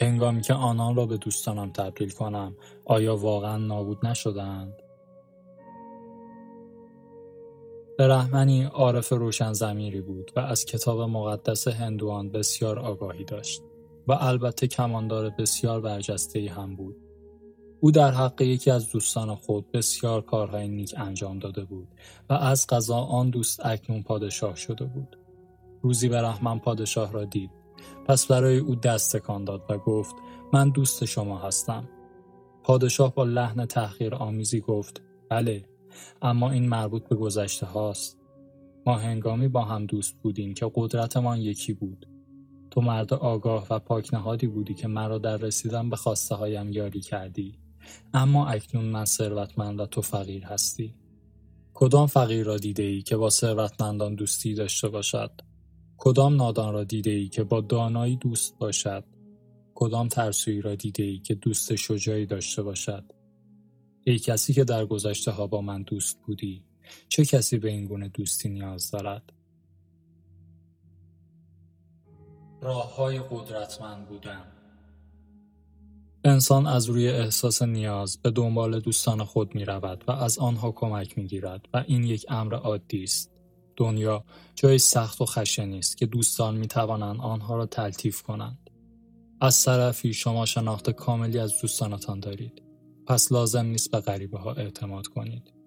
هنگامی 0.00 0.42
که 0.42 0.54
آنان 0.54 0.96
را 0.96 1.06
به 1.06 1.16
دوستانم 1.16 1.72
تبدیل 1.72 2.10
کنم 2.10 2.56
آیا 2.84 3.16
واقعا 3.16 3.56
نابود 3.56 4.06
نشدند 4.06 4.72
برهمنی 7.98 8.64
عارف 8.64 9.12
روشن 9.12 9.52
زمیری 9.52 10.00
بود 10.00 10.32
و 10.36 10.40
از 10.40 10.64
کتاب 10.64 11.00
مقدس 11.00 11.68
هندوان 11.68 12.30
بسیار 12.30 12.78
آگاهی 12.78 13.24
داشت. 13.24 13.62
و 14.08 14.12
البته 14.20 14.66
کماندار 14.66 15.30
بسیار 15.30 15.80
برجسته 15.80 16.50
هم 16.50 16.76
بود. 16.76 16.96
او 17.80 17.90
در 17.90 18.10
حق 18.10 18.42
یکی 18.42 18.70
از 18.70 18.90
دوستان 18.90 19.34
خود 19.34 19.72
بسیار 19.72 20.22
کارهای 20.22 20.68
نیک 20.68 20.94
انجام 20.96 21.38
داده 21.38 21.64
بود 21.64 21.88
و 22.30 22.32
از 22.32 22.66
قضا 22.66 22.96
آن 22.96 23.30
دوست 23.30 23.66
اکنون 23.66 24.02
پادشاه 24.02 24.56
شده 24.56 24.84
بود. 24.84 25.18
روزی 25.82 26.08
برهمن 26.08 26.58
پادشاه 26.58 27.12
را 27.12 27.24
دید. 27.24 27.50
پس 28.06 28.26
برای 28.26 28.58
او 28.58 28.74
دست 28.74 29.16
تکان 29.16 29.44
داد 29.44 29.62
و 29.68 29.78
گفت 29.78 30.14
من 30.52 30.70
دوست 30.70 31.04
شما 31.04 31.38
هستم. 31.38 31.88
پادشاه 32.62 33.14
با 33.14 33.24
لحن 33.24 33.66
تحقیر 33.66 34.14
آمیزی 34.14 34.60
گفت 34.60 35.02
بله 35.28 35.64
اما 36.22 36.50
این 36.50 36.68
مربوط 36.68 37.08
به 37.08 37.16
گذشته 37.16 37.66
هاست. 37.66 38.18
ما 38.86 38.98
هنگامی 38.98 39.48
با 39.48 39.64
هم 39.64 39.86
دوست 39.86 40.14
بودیم 40.22 40.54
که 40.54 40.70
قدرتمان 40.74 41.38
یکی 41.38 41.72
بود. 41.72 42.17
تو 42.70 42.80
مرد 42.80 43.14
آگاه 43.14 43.66
و 43.70 43.78
پاکنهادی 43.78 44.46
بودی 44.46 44.74
که 44.74 44.88
مرا 44.88 45.18
در 45.18 45.36
رسیدن 45.36 45.90
به 45.90 45.96
خواسته 45.96 46.34
هایم 46.34 46.72
یاری 46.72 47.00
کردی. 47.00 47.58
اما 48.14 48.46
اکنون 48.48 48.84
من 48.84 49.04
ثروتمند 49.04 49.80
و 49.80 49.86
تو 49.86 50.02
فقیر 50.02 50.44
هستی. 50.44 50.94
کدام 51.74 52.06
فقیر 52.06 52.46
را 52.46 52.56
دیده 52.56 52.82
ای 52.82 53.02
که 53.02 53.16
با 53.16 53.30
ثروتمندان 53.30 54.14
دوستی 54.14 54.54
داشته 54.54 54.88
باشد؟ 54.88 55.30
کدام 55.96 56.36
نادان 56.36 56.74
را 56.74 56.84
دیده 56.84 57.10
ای 57.10 57.28
که 57.28 57.44
با 57.44 57.60
دانایی 57.60 58.16
دوست 58.16 58.58
باشد؟ 58.58 59.04
کدام 59.74 60.08
ترسویی 60.08 60.60
را 60.60 60.74
دیده 60.74 61.02
ای 61.02 61.18
که 61.18 61.34
دوست 61.34 61.74
شجاعی 61.74 62.26
داشته 62.26 62.62
باشد؟ 62.62 63.04
ای 64.04 64.18
کسی 64.18 64.52
که 64.52 64.64
در 64.64 64.86
گذشته 64.86 65.30
ها 65.30 65.46
با 65.46 65.60
من 65.60 65.82
دوست 65.82 66.18
بودی 66.26 66.64
چه 67.08 67.24
کسی 67.24 67.58
به 67.58 67.70
این 67.70 67.86
گونه 67.86 68.08
دوستی 68.08 68.48
نیاز 68.48 68.90
دارد؟ 68.90 69.32
راه 72.60 72.96
های 72.96 73.20
قدرتمند 73.30 74.08
بودن 74.08 74.44
انسان 76.24 76.66
از 76.66 76.86
روی 76.86 77.08
احساس 77.08 77.62
نیاز 77.62 78.18
به 78.22 78.30
دنبال 78.30 78.80
دوستان 78.80 79.24
خود 79.24 79.54
می 79.54 79.64
رود 79.64 80.04
و 80.08 80.12
از 80.12 80.38
آنها 80.38 80.72
کمک 80.72 81.18
می 81.18 81.26
گیرد 81.26 81.68
و 81.74 81.84
این 81.86 82.04
یک 82.04 82.26
امر 82.28 82.54
عادی 82.54 83.02
است. 83.02 83.30
دنیا 83.76 84.24
جای 84.54 84.78
سخت 84.78 85.20
و 85.20 85.26
خشنی 85.26 85.78
است 85.78 85.96
که 85.96 86.06
دوستان 86.06 86.56
می 86.56 86.66
توانند 86.66 87.20
آنها 87.20 87.56
را 87.56 87.66
تلطیف 87.66 88.22
کنند. 88.22 88.70
از 89.40 89.64
طرفی 89.64 90.14
شما 90.14 90.46
شناخت 90.46 90.90
کاملی 90.90 91.38
از 91.38 91.52
دوستانتان 91.62 92.20
دارید. 92.20 92.62
پس 93.06 93.32
لازم 93.32 93.66
نیست 93.66 93.90
به 93.90 94.00
غریبه 94.00 94.38
ها 94.38 94.52
اعتماد 94.52 95.06
کنید. 95.06 95.57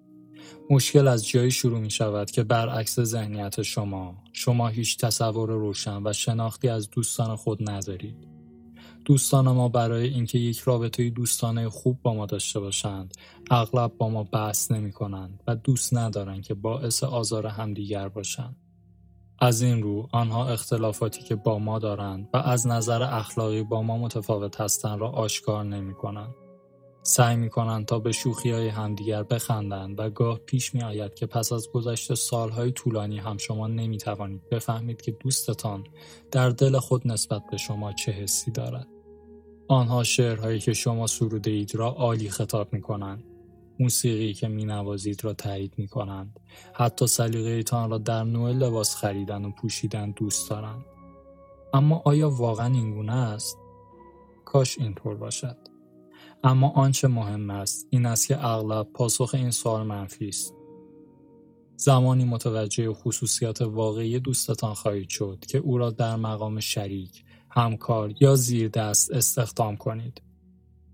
مشکل 0.69 1.07
از 1.07 1.27
جایی 1.27 1.51
شروع 1.51 1.79
می 1.79 1.91
شود 1.91 2.31
که 2.31 2.43
برعکس 2.43 2.99
ذهنیت 2.99 3.61
شما 3.61 4.15
شما 4.33 4.67
هیچ 4.67 4.97
تصور 4.97 5.49
روشن 5.49 6.01
و 6.07 6.13
شناختی 6.13 6.69
از 6.69 6.89
دوستان 6.89 7.35
خود 7.35 7.69
ندارید. 7.69 8.27
دوستان 9.05 9.51
ما 9.51 9.69
برای 9.69 10.07
اینکه 10.07 10.37
یک 10.39 10.59
رابطه 10.59 11.09
دوستانه 11.09 11.69
خوب 11.69 12.01
با 12.01 12.13
ما 12.13 12.25
داشته 12.25 12.59
باشند 12.59 13.13
اغلب 13.51 13.97
با 13.97 14.09
ما 14.09 14.23
بحث 14.23 14.71
نمی 14.71 14.91
کنند 14.91 15.43
و 15.47 15.55
دوست 15.55 15.93
ندارند 15.93 16.43
که 16.43 16.53
باعث 16.53 17.03
آزار 17.03 17.47
همدیگر 17.47 18.09
باشند. 18.09 18.55
از 19.39 19.61
این 19.61 19.83
رو 19.83 20.09
آنها 20.11 20.49
اختلافاتی 20.49 21.23
که 21.23 21.35
با 21.35 21.59
ما 21.59 21.79
دارند 21.79 22.29
و 22.33 22.37
از 22.37 22.67
نظر 22.67 23.03
اخلاقی 23.03 23.63
با 23.63 23.81
ما 23.81 23.97
متفاوت 23.97 24.61
هستند 24.61 24.99
را 24.99 25.09
آشکار 25.09 25.63
نمی 25.65 25.93
کنند. 25.93 26.35
سعی 27.03 27.35
می‌کنند 27.35 27.85
تا 27.85 27.99
به 27.99 28.11
شوخی 28.11 28.51
های 28.51 28.67
همدیگر 28.67 29.23
بخندند 29.23 29.99
و 29.99 30.09
گاه 30.09 30.39
پیش 30.39 30.75
می 30.75 30.83
آید 30.83 31.13
که 31.13 31.25
پس 31.25 31.53
از 31.53 31.71
گذشت 31.71 32.13
سالهای 32.13 32.71
طولانی 32.71 33.17
هم 33.17 33.37
شما 33.37 33.67
نمی 33.67 33.97
توانید 33.97 34.49
بفهمید 34.49 35.01
که 35.01 35.11
دوستتان 35.11 35.83
در 36.31 36.49
دل 36.49 36.79
خود 36.79 37.07
نسبت 37.07 37.43
به 37.51 37.57
شما 37.57 37.93
چه 37.93 38.11
حسی 38.11 38.51
دارد. 38.51 38.87
آنها 39.67 40.03
شعرهایی 40.03 40.59
که 40.59 40.73
شما 40.73 41.07
سروده 41.07 41.51
اید 41.51 41.75
را 41.75 41.89
عالی 41.89 42.29
خطاب 42.29 42.73
می 42.73 42.81
کنند. 42.81 43.23
موسیقی 43.79 44.33
که 44.33 44.47
می 44.47 44.65
نوازید 44.65 45.23
را 45.23 45.33
تایید 45.33 45.73
می 45.77 45.87
کنند. 45.87 46.39
حتی 46.73 47.07
سلیقه 47.07 47.63
را 47.71 47.97
در 47.97 48.23
نوع 48.23 48.51
لباس 48.51 48.95
خریدن 48.95 49.45
و 49.45 49.51
پوشیدن 49.51 50.11
دوست 50.11 50.49
دارند. 50.49 50.85
اما 51.73 52.01
آیا 52.05 52.29
واقعا 52.29 52.73
این 52.73 52.93
گونه 52.93 53.13
است؟ 53.13 53.57
کاش 54.45 54.79
اینطور 54.79 55.15
باشد. 55.15 55.70
اما 56.43 56.69
آنچه 56.69 57.07
مهم 57.07 57.49
است 57.49 57.87
این 57.89 58.05
است 58.05 58.27
که 58.27 58.45
اغلب 58.45 58.87
پاسخ 58.93 59.31
این 59.33 59.51
سوال 59.51 59.87
منفی 59.87 60.27
است. 60.27 60.53
زمانی 61.77 62.23
متوجه 62.25 62.93
خصوصیات 62.93 63.61
واقعی 63.61 64.19
دوستتان 64.19 64.73
خواهید 64.73 65.09
شد 65.09 65.37
که 65.47 65.57
او 65.57 65.77
را 65.77 65.89
در 65.89 66.15
مقام 66.15 66.59
شریک، 66.59 67.23
همکار 67.49 68.13
یا 68.19 68.35
زیر 68.35 68.67
دست 68.67 69.11
استخدام 69.11 69.77
کنید. 69.77 70.21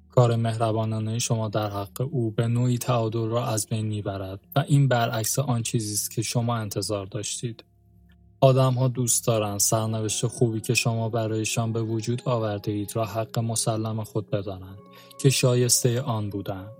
کار 0.09 0.35
مهربانانه 0.35 1.19
شما 1.19 1.47
در 1.49 1.69
حق 1.69 2.07
او 2.11 2.31
به 2.31 2.47
نوعی 2.47 2.77
تعادل 2.77 3.27
را 3.27 3.45
از 3.45 3.67
بین 3.67 3.85
می‌برد 3.85 4.39
و 4.55 4.63
این 4.67 4.87
برعکس 4.87 5.39
آن 5.39 5.63
چیزی 5.63 5.93
است 5.93 6.11
که 6.11 6.21
شما 6.21 6.55
انتظار 6.55 7.05
داشتید. 7.05 7.63
ها 8.41 8.87
دوست 8.87 9.27
دارند 9.27 9.59
سرنوشت 9.59 10.27
خوبی 10.27 10.61
که 10.61 10.73
شما 10.73 11.09
برایشان 11.09 11.73
به 11.73 11.81
وجود 11.81 12.21
آورده 12.25 12.71
اید 12.71 12.95
را 12.95 13.05
حق 13.05 13.39
مسلم 13.39 14.03
خود 14.03 14.29
بدانند 14.29 14.86
که 15.17 15.29
شایسته 15.29 16.01
آن 16.01 16.29
بودند. 16.29 16.71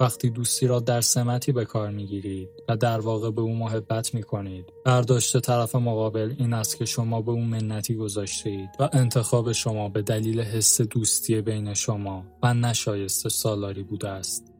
وقتی 0.00 0.30
دوستی 0.30 0.66
را 0.66 0.80
در 0.80 1.00
سمتی 1.00 1.52
به 1.52 1.64
کار 1.64 1.90
می‌گیرید 1.90 2.48
و 2.68 2.76
در 2.76 3.00
واقع 3.00 3.30
به 3.30 3.40
او 3.40 3.56
محبت 3.56 4.14
می 4.14 4.22
کنید 4.22 4.72
برداشت 4.84 5.40
طرف 5.40 5.74
مقابل 5.74 6.34
این 6.38 6.52
است 6.52 6.76
که 6.76 6.84
شما 6.84 7.22
به 7.22 7.30
او 7.30 7.40
منتی 7.40 7.94
گذاشته 7.94 8.70
و 8.80 8.88
انتخاب 8.92 9.52
شما 9.52 9.88
به 9.88 10.02
دلیل 10.02 10.40
حس 10.40 10.80
دوستی 10.80 11.40
بین 11.40 11.74
شما 11.74 12.24
و 12.42 12.54
نشایسته 12.54 13.28
سالاری 13.28 13.82
بوده 13.82 14.08
است 14.08 14.54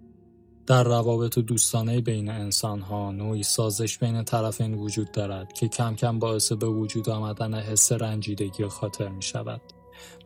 در 0.66 0.84
روابط 0.84 1.38
دوستانه 1.38 2.00
بین 2.00 2.28
انسانها 2.28 3.12
نوعی 3.12 3.42
سازش 3.42 3.98
بین 3.98 4.24
طرفین 4.24 4.74
وجود 4.74 5.12
دارد 5.12 5.52
که 5.52 5.68
کم 5.68 5.94
کم 5.94 6.18
باعث 6.18 6.52
به 6.52 6.66
وجود 6.66 7.08
آمدن 7.08 7.54
حس 7.54 7.92
رنجیدگی 7.92 8.66
خاطر 8.66 9.08
می 9.08 9.22
شود 9.22 9.60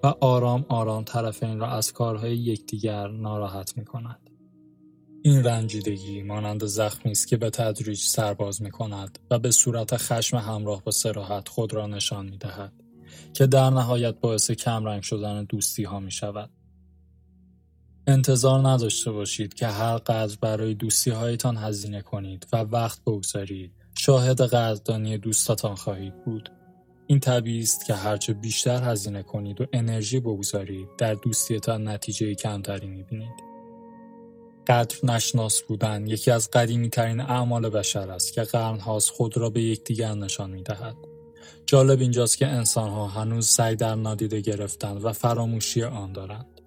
و 0.02 0.06
آرام 0.06 0.66
آرام 0.68 1.04
طرفین 1.04 1.60
را 1.60 1.70
از 1.70 1.92
کارهای 1.92 2.36
یکدیگر 2.36 3.08
ناراحت 3.08 3.76
می 3.76 3.84
کند. 3.84 4.30
این 5.22 5.44
رنجیدگی 5.44 6.22
مانند 6.22 6.64
زخمی 6.64 7.12
است 7.12 7.28
که 7.28 7.36
به 7.36 7.50
تدریج 7.50 8.00
سرباز 8.00 8.62
می 8.62 8.70
کند 8.70 9.18
و 9.30 9.38
به 9.38 9.50
صورت 9.50 9.96
خشم 9.96 10.36
همراه 10.36 10.84
با 10.84 10.92
سراحت 10.92 11.48
خود 11.48 11.74
را 11.74 11.86
نشان 11.86 12.26
می 12.26 12.38
دهد 12.38 12.72
که 13.34 13.46
در 13.46 13.70
نهایت 13.70 14.14
باعث 14.20 14.50
کمرنگ 14.50 15.02
شدن 15.02 15.44
دوستی 15.44 15.84
ها 15.84 16.00
می 16.00 16.10
شود. 16.10 16.50
انتظار 18.06 18.68
نداشته 18.68 19.12
باشید 19.12 19.54
که 19.54 19.66
هر 19.66 19.98
قدر 19.98 20.36
برای 20.40 20.74
دوستی 20.74 21.10
هایتان 21.10 21.56
هزینه 21.56 22.02
کنید 22.02 22.46
و 22.52 22.56
وقت 22.56 23.00
بگذارید 23.06 23.72
شاهد 23.94 24.40
قدردانی 24.40 25.18
دوستاتان 25.18 25.74
خواهید 25.74 26.24
بود. 26.24 26.57
این 27.10 27.20
طبیعی 27.20 27.62
است 27.62 27.86
که 27.86 27.94
هرچه 27.94 28.32
بیشتر 28.32 28.82
هزینه 28.82 29.22
کنید 29.22 29.60
و 29.60 29.66
انرژی 29.72 30.20
بگذارید 30.20 30.88
در 30.98 31.14
دوستیتان 31.14 31.88
نتیجه 31.88 32.34
کمتری 32.34 32.86
می‌بینید. 32.86 33.48
قدر 34.66 34.96
نشناس 35.02 35.62
بودن 35.62 36.06
یکی 36.06 36.30
از 36.30 36.50
قدیمی 36.50 36.90
ترین 36.90 37.20
اعمال 37.20 37.68
بشر 37.68 38.10
است 38.10 38.32
که 38.32 38.42
قرنهاست 38.42 39.10
خود 39.10 39.36
را 39.36 39.50
به 39.50 39.62
یکدیگر 39.62 40.14
نشان 40.14 40.50
می 40.50 40.62
دهد. 40.62 40.96
جالب 41.66 42.00
اینجاست 42.00 42.38
که 42.38 42.46
انسانها 42.46 43.06
هنوز 43.06 43.48
سعی 43.48 43.76
در 43.76 43.94
نادیده 43.94 44.40
گرفتن 44.40 44.96
و 44.96 45.12
فراموشی 45.12 45.82
آن 45.82 46.12
دارند. 46.12 46.60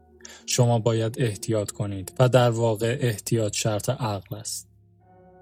شما 0.46 0.80
باید 0.80 1.16
احتیاط 1.22 1.72
کنید 1.72 2.14
و 2.20 2.30
در 2.30 2.50
واقع 2.50 2.98
احتیاط 3.02 3.54
شرط 3.54 3.90
عقل 3.90 4.36
است. 4.36 4.72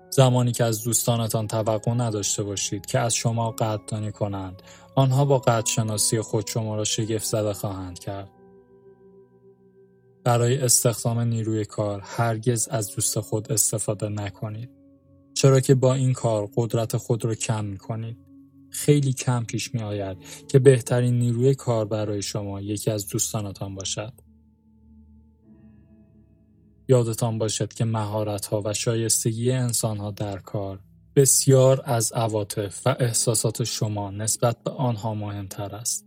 زمانی 0.09 0.51
که 0.51 0.63
از 0.63 0.83
دوستانتان 0.83 1.47
توقع 1.47 1.93
نداشته 1.93 2.43
باشید 2.43 2.85
که 2.85 2.99
از 2.99 3.15
شما 3.15 3.51
قدردانی 3.51 4.12
کنند 4.12 4.62
آنها 4.95 5.25
با 5.25 5.39
قدرشناسی 5.39 6.21
خود 6.21 6.47
شما 6.47 6.75
را 6.75 6.84
شگفت 6.84 7.25
زده 7.25 7.54
خواهند 7.54 7.99
کرد 7.99 8.30
برای 10.23 10.58
استخدام 10.58 11.19
نیروی 11.19 11.65
کار 11.65 12.02
هرگز 12.04 12.67
از 12.67 12.95
دوست 12.95 13.19
خود 13.19 13.52
استفاده 13.52 14.10
نکنید. 14.10 14.69
چرا 15.34 15.60
که 15.60 15.75
با 15.75 15.93
این 15.93 16.13
کار 16.13 16.49
قدرت 16.56 16.97
خود 16.97 17.25
را 17.25 17.36
کم 17.36 17.65
می 17.65 17.78
کنید. 17.78 18.17
خیلی 18.69 19.13
کم 19.13 19.43
پیش 19.43 19.73
می 19.73 19.82
آید 19.82 20.17
که 20.47 20.60
بهترین 20.60 21.19
نیروی 21.19 21.56
کار 21.56 21.86
برای 21.86 22.21
شما 22.21 22.62
یکی 22.62 22.91
از 22.91 23.08
دوستانتان 23.08 23.75
باشد. 23.75 24.13
یادتان 26.88 27.38
باشد 27.38 27.73
که 27.73 27.86
مهارت 27.86 28.45
ها 28.45 28.62
و 28.65 28.73
شایستگی 28.73 29.52
انسان 29.52 29.97
ها 29.97 30.12
در 30.12 30.38
کار 30.38 30.80
بسیار 31.19 31.82
از 31.86 32.12
عواطف 32.12 32.88
و 32.88 32.95
احساسات 32.99 33.63
شما 33.63 34.12
نسبت 34.12 34.63
به 34.63 34.71
آنها 34.71 35.13
مهمتر 35.13 35.75
است. 35.75 36.05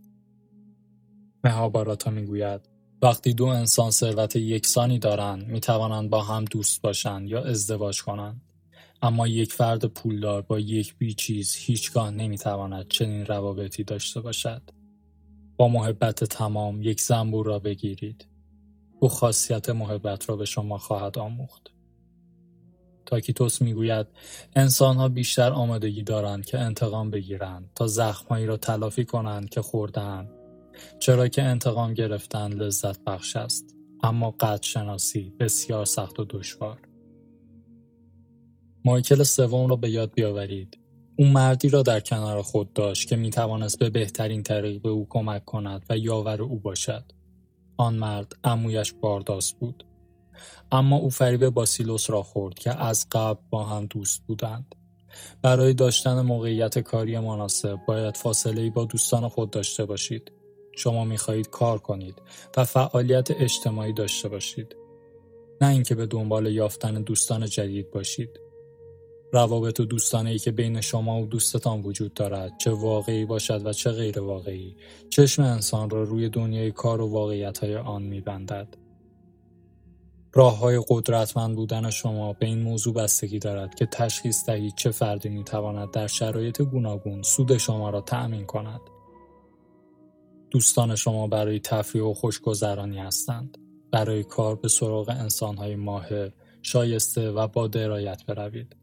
مهاباراتا 1.43 2.11
می‌گوید 2.11 2.61
وقتی 3.01 3.33
دو 3.33 3.45
انسان 3.45 3.91
ثروت 3.91 4.35
یکسانی 4.35 4.99
دارند 4.99 5.47
می 5.47 5.59
توانند 5.59 6.09
با 6.09 6.21
هم 6.21 6.45
دوست 6.45 6.81
باشند 6.81 7.27
یا 7.29 7.43
ازدواج 7.43 8.01
کنند. 8.01 8.41
اما 9.01 9.27
یک 9.27 9.53
فرد 9.53 9.85
پولدار 9.85 10.41
با 10.41 10.59
یک 10.59 10.97
بیچیز 10.97 11.55
هیچگاه 11.55 12.11
نمی 12.11 12.37
تواند 12.37 12.87
چنین 12.87 13.25
روابطی 13.25 13.83
داشته 13.83 14.21
باشد. 14.21 14.61
با 15.57 15.67
محبت 15.67 16.23
تمام 16.23 16.81
یک 16.81 17.01
زنبور 17.01 17.45
را 17.45 17.59
بگیرید. 17.59 18.27
او 18.99 19.09
خاصیت 19.09 19.69
محبت 19.69 20.29
را 20.29 20.35
به 20.35 20.45
شما 20.45 20.77
خواهد 20.77 21.19
آموخت. 21.19 21.72
تاکیتوس 23.05 23.61
می‌گوید 23.61 24.07
انسانها 24.55 25.09
بیشتر 25.09 25.51
آمادگی 25.51 26.03
دارند 26.03 26.45
که 26.45 26.59
انتقام 26.59 27.11
بگیرند 27.11 27.69
تا 27.75 27.87
زخمهایی 27.87 28.45
را 28.45 28.57
تلافی 28.57 29.05
کنند 29.05 29.49
که 29.49 29.61
خوردهاند. 29.61 30.29
چرا 30.99 31.27
که 31.27 31.43
انتقام 31.43 31.93
گرفتن 31.93 32.53
لذت 32.53 33.03
بخش 33.03 33.35
است 33.35 33.75
اما 34.03 34.31
قدر 34.31 34.61
شناسی 34.61 35.33
بسیار 35.39 35.85
سخت 35.85 36.19
و 36.19 36.25
دشوار. 36.29 36.79
مایکل 38.85 39.23
سوم 39.23 39.69
را 39.69 39.75
به 39.75 39.89
یاد 39.89 40.13
بیاورید. 40.13 40.77
او 41.15 41.25
مردی 41.25 41.69
را 41.69 41.81
در 41.81 41.99
کنار 41.99 42.41
خود 42.41 42.73
داشت 42.73 43.09
که 43.09 43.15
می 43.15 43.29
توانست 43.29 43.79
به 43.79 43.89
بهترین 43.89 44.43
طریق 44.43 44.81
به 44.81 44.89
او 44.89 45.07
کمک 45.09 45.45
کند 45.45 45.85
و 45.89 45.97
یاور 45.97 46.41
او 46.41 46.59
باشد. 46.59 47.03
آن 47.77 47.95
مرد 47.95 48.35
امویش 48.43 48.93
بارداس 48.93 49.53
بود. 49.53 49.85
اما 50.71 50.95
او 50.95 51.09
فریب 51.09 51.49
باسیلوس 51.49 52.09
را 52.09 52.23
خورد 52.23 52.55
که 52.55 52.83
از 52.83 53.07
قبل 53.11 53.41
با 53.49 53.63
هم 53.63 53.85
دوست 53.85 54.21
بودند 54.27 54.75
برای 55.41 55.73
داشتن 55.73 56.21
موقعیت 56.21 56.79
کاری 56.79 57.19
مناسب 57.19 57.79
باید 57.87 58.17
فاصله 58.17 58.69
با 58.69 58.85
دوستان 58.85 59.27
خود 59.29 59.51
داشته 59.51 59.85
باشید 59.85 60.31
شما 60.75 61.05
می‌خواهید 61.05 61.49
کار 61.49 61.79
کنید 61.79 62.21
و 62.57 62.63
فعالیت 62.63 63.31
اجتماعی 63.31 63.93
داشته 63.93 64.29
باشید. 64.29 64.75
نه 65.61 65.67
اینکه 65.67 65.95
به 65.95 66.05
دنبال 66.05 66.45
یافتن 66.45 66.93
دوستان 66.93 67.45
جدید 67.45 67.91
باشید. 67.91 68.39
روابط 69.31 69.79
و 69.79 69.85
دوستانه 69.85 70.29
ای 70.29 70.39
که 70.39 70.51
بین 70.51 70.81
شما 70.81 71.21
و 71.21 71.25
دوستتان 71.25 71.81
وجود 71.81 72.13
دارد 72.13 72.57
چه 72.57 72.71
واقعی 72.71 73.25
باشد 73.25 73.65
و 73.65 73.73
چه 73.73 73.91
غیر 73.91 74.19
واقعی 74.19 74.75
چشم 75.09 75.41
انسان 75.41 75.89
را 75.89 76.03
روی 76.03 76.29
دنیای 76.29 76.71
کار 76.71 77.01
و 77.01 77.11
واقعیت 77.11 77.57
های 77.57 77.75
آن 77.75 78.01
میبندد. 78.01 78.82
راه 80.35 80.57
های 80.57 80.83
قدرتمند 80.87 81.55
بودن 81.55 81.89
شما 81.89 82.33
به 82.33 82.45
این 82.45 82.61
موضوع 82.61 82.93
بستگی 82.93 83.39
دارد 83.39 83.75
که 83.75 83.85
تشخیص 83.85 84.45
دهید 84.45 84.75
چه 84.75 84.91
فردی 84.91 85.29
می‌تواند 85.29 85.91
در 85.91 86.07
شرایط 86.07 86.61
گوناگون 86.61 87.21
سود 87.21 87.57
شما 87.57 87.89
را 87.89 88.01
تأمین 88.01 88.45
کند. 88.45 88.81
دوستان 90.51 90.95
شما 90.95 91.27
برای 91.27 91.59
تفریح 91.59 92.03
و 92.03 92.13
خوشگذرانی 92.13 92.99
هستند. 92.99 93.57
برای 93.91 94.23
کار 94.23 94.55
به 94.55 94.67
سراغ 94.67 95.09
انسانهای 95.09 95.75
ماهر، 95.75 96.31
شایسته 96.61 97.31
و 97.31 97.47
با 97.47 97.67
درایت 97.67 98.25
بروید. 98.25 98.75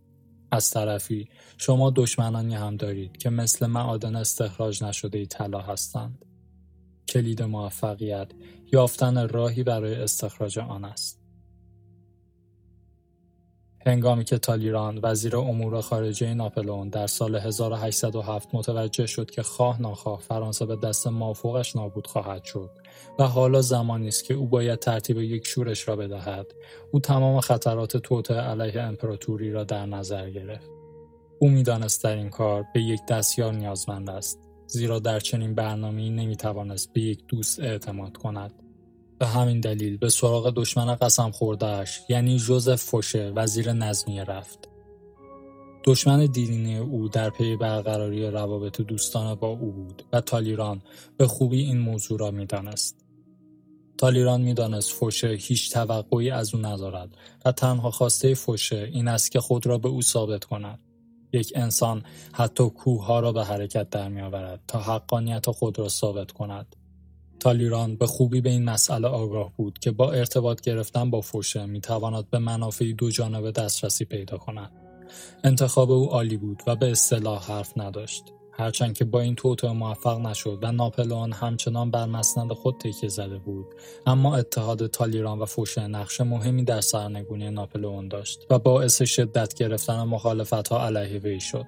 از 0.52 0.70
طرفی 0.70 1.28
شما 1.58 1.90
دشمنانی 1.90 2.54
هم 2.54 2.76
دارید 2.76 3.16
که 3.16 3.30
مثل 3.30 3.66
معادن 3.66 4.16
استخراج 4.16 4.84
نشده 4.84 5.26
طلا 5.26 5.60
هستند. 5.60 6.24
کلید 7.08 7.42
موفقیت 7.42 8.30
یافتن 8.72 9.28
راهی 9.28 9.62
برای 9.62 9.94
استخراج 9.94 10.58
آن 10.58 10.84
است. 10.84 11.19
هنگامی 13.90 14.24
که 14.24 14.38
تالیران 14.38 15.00
وزیر 15.02 15.36
امور 15.36 15.80
خارجه 15.80 16.34
ناپلئون 16.34 16.88
در 16.88 17.06
سال 17.06 17.36
1807 17.36 18.48
متوجه 18.52 19.06
شد 19.06 19.30
که 19.30 19.42
خواه 19.42 19.82
ناخواه 19.82 20.20
فرانسه 20.20 20.66
به 20.66 20.76
دست 20.76 21.06
مافوقش 21.06 21.76
نابود 21.76 22.06
خواهد 22.06 22.44
شد 22.44 22.70
و 23.18 23.24
حالا 23.24 23.62
زمانی 23.62 24.08
است 24.08 24.24
که 24.24 24.34
او 24.34 24.46
باید 24.46 24.78
ترتیب 24.78 25.18
یک 25.18 25.46
شورش 25.46 25.88
را 25.88 25.96
بدهد. 25.96 26.46
او 26.92 27.00
تمام 27.00 27.40
خطرات 27.40 27.96
توطعه 27.96 28.40
علیه 28.40 28.82
امپراتوری 28.82 29.52
را 29.52 29.64
در 29.64 29.86
نظر 29.86 30.30
گرفت. 30.30 30.70
او 31.38 31.48
می‌دانست 31.48 32.04
در 32.04 32.16
این 32.16 32.30
کار 32.30 32.64
به 32.74 32.82
یک 32.82 33.00
دستیار 33.08 33.52
نیازمند 33.52 34.10
است 34.10 34.38
زیرا 34.66 34.98
در 34.98 35.20
چنین 35.20 35.54
برنامه‌ای 35.54 36.10
نمی‌توانست 36.10 36.92
به 36.92 37.00
یک 37.00 37.26
دوست 37.28 37.60
اعتماد 37.60 38.16
کند. 38.16 38.69
به 39.20 39.26
همین 39.26 39.60
دلیل 39.60 39.96
به 39.96 40.08
سراغ 40.08 40.52
دشمن 40.56 40.94
قسم 40.94 41.30
خوردهش 41.30 42.00
یعنی 42.08 42.38
جوزف 42.38 42.82
فوشه 42.82 43.32
وزیر 43.36 43.72
نظمیه 43.72 44.24
رفت. 44.24 44.68
دشمن 45.84 46.26
دیرینه 46.26 46.78
او 46.78 47.08
در 47.08 47.30
پی 47.30 47.56
برقراری 47.56 48.30
روابط 48.30 48.80
دوستانه 48.80 49.34
با 49.34 49.48
او 49.48 49.72
بود 49.72 50.02
و 50.12 50.20
تالیران 50.20 50.82
به 51.16 51.26
خوبی 51.26 51.60
این 51.60 51.78
موضوع 51.78 52.18
را 52.18 52.30
می‌دانست. 52.30 52.96
تالیران 53.98 54.40
می‌دانست 54.40 54.92
فوشه 54.92 55.28
هیچ 55.28 55.72
توقعی 55.72 56.30
از 56.30 56.54
او 56.54 56.60
ندارد 56.60 57.16
و 57.44 57.52
تنها 57.52 57.90
خواسته 57.90 58.34
فوشه 58.34 58.90
این 58.92 59.08
است 59.08 59.30
که 59.30 59.40
خود 59.40 59.66
را 59.66 59.78
به 59.78 59.88
او 59.88 60.02
ثابت 60.02 60.44
کند. 60.44 60.78
یک 61.32 61.52
انسان 61.56 62.02
حتی 62.32 62.70
کوه 62.70 63.20
را 63.20 63.32
به 63.32 63.44
حرکت 63.44 63.90
در 63.90 64.08
می 64.08 64.20
آورد 64.20 64.60
تا 64.68 64.78
حقانیت 64.78 65.50
خود 65.50 65.78
را 65.78 65.88
ثابت 65.88 66.30
کند. 66.30 66.76
تالیران 67.40 67.96
به 67.96 68.06
خوبی 68.06 68.40
به 68.40 68.50
این 68.50 68.64
مسئله 68.64 69.08
آگاه 69.08 69.52
بود 69.56 69.78
که 69.78 69.90
با 69.90 70.12
ارتباط 70.12 70.60
گرفتن 70.60 71.10
با 71.10 71.20
فوشه 71.20 71.66
می‌تواند 71.66 72.30
به 72.30 72.38
منافع 72.38 72.92
دو 72.92 73.10
جانبه 73.10 73.52
دسترسی 73.52 74.04
پیدا 74.04 74.36
کند. 74.36 74.70
انتخاب 75.44 75.90
او 75.90 76.06
عالی 76.10 76.36
بود 76.36 76.62
و 76.66 76.76
به 76.76 76.90
اصطلاح 76.90 77.52
حرف 77.52 77.72
نداشت. 77.78 78.24
هرچند 78.60 78.94
که 78.94 79.04
با 79.04 79.20
این 79.20 79.34
توطعه 79.34 79.72
موفق 79.72 80.18
نشد 80.18 80.58
و 80.62 80.72
ناپلئون 80.72 81.32
همچنان 81.32 81.90
بر 81.90 82.06
مسند 82.06 82.52
خود 82.52 82.78
تکیه 82.78 83.08
زده 83.08 83.38
بود 83.38 83.66
اما 84.06 84.36
اتحاد 84.36 84.86
تالیران 84.86 85.38
و 85.38 85.46
فوشه 85.46 85.86
نقش 85.86 86.20
مهمی 86.20 86.64
در 86.64 86.80
سرنگونی 86.80 87.50
ناپلئون 87.50 88.08
داشت 88.08 88.46
و 88.50 88.58
باعث 88.58 89.02
شدت 89.02 89.54
گرفتن 89.54 90.02
مخالفت 90.02 90.68
ها 90.68 90.86
علیه 90.86 91.18
وی 91.18 91.40
شد 91.40 91.66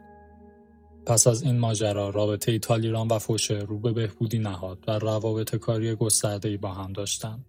پس 1.07 1.27
از 1.27 1.43
این 1.43 1.59
ماجرا 1.59 2.11
رابطه 2.11 2.59
تالیران 2.59 3.09
و 3.09 3.19
فوشه 3.19 3.59
رو 3.59 3.79
به 3.79 3.93
بهبودی 3.93 4.38
نهاد 4.38 4.79
و 4.88 4.99
روابط 4.99 5.57
کاری 5.57 5.95
گسترده 5.95 6.57
با 6.57 6.69
هم 6.69 6.93
داشتند 6.93 7.45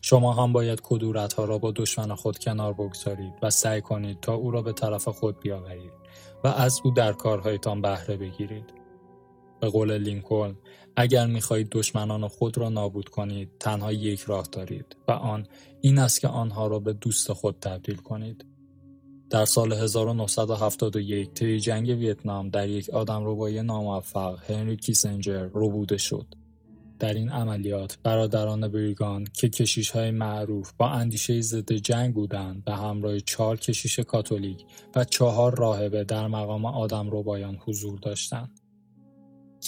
شما 0.00 0.32
هم 0.32 0.52
باید 0.52 0.80
کدورت 0.82 1.32
ها 1.32 1.44
را 1.44 1.58
با 1.58 1.72
دشمن 1.76 2.14
خود 2.14 2.38
کنار 2.38 2.72
بگذارید 2.72 3.32
و 3.42 3.50
سعی 3.50 3.80
کنید 3.80 4.20
تا 4.20 4.34
او 4.34 4.50
را 4.50 4.62
به 4.62 4.72
طرف 4.72 5.08
خود 5.08 5.40
بیاورید 5.40 5.92
و 6.44 6.48
از 6.48 6.80
او 6.84 6.90
در 6.90 7.12
کارهایتان 7.12 7.82
بهره 7.82 8.16
بگیرید. 8.16 8.74
به 9.60 9.68
قول 9.68 9.98
لینکلن 9.98 10.56
اگر 10.96 11.26
می‌خواهید 11.26 11.68
دشمنان 11.70 12.28
خود 12.28 12.58
را 12.58 12.68
نابود 12.68 13.08
کنید 13.08 13.50
تنها 13.60 13.92
یک 13.92 14.20
راه 14.20 14.48
دارید 14.52 14.96
و 15.08 15.12
آن 15.12 15.46
این 15.80 15.98
است 15.98 16.20
که 16.20 16.28
آنها 16.28 16.66
را 16.66 16.78
به 16.78 16.92
دوست 16.92 17.32
خود 17.32 17.56
تبدیل 17.60 17.96
کنید. 17.96 18.55
در 19.30 19.44
سال 19.44 19.72
1971 19.72 21.34
طی 21.34 21.60
جنگ 21.60 21.88
ویتنام 21.88 22.48
در 22.48 22.68
یک 22.68 22.90
آدم 22.90 23.22
ربایی 23.24 23.62
ناموفق 23.62 24.50
هنری 24.50 24.76
کیسنجر 24.76 25.48
ربوده 25.54 25.96
شد. 25.96 26.26
در 26.98 27.14
این 27.14 27.28
عملیات 27.28 27.98
برادران 28.02 28.68
بریگان 28.68 29.24
که 29.32 29.48
کشیش 29.48 29.90
های 29.90 30.10
معروف 30.10 30.72
با 30.78 30.88
اندیشه 30.88 31.40
ضد 31.40 31.72
جنگ 31.72 32.14
بودند 32.14 32.64
به 32.64 32.72
همراه 32.72 33.20
چهار 33.20 33.56
کشیش 33.56 33.98
کاتولیک 33.98 34.64
و 34.94 35.04
چهار 35.04 35.58
راهبه 35.58 36.04
در 36.04 36.26
مقام 36.26 36.64
آدم 36.64 37.10
بایان 37.10 37.58
حضور 37.66 37.98
داشتند. 37.98 38.60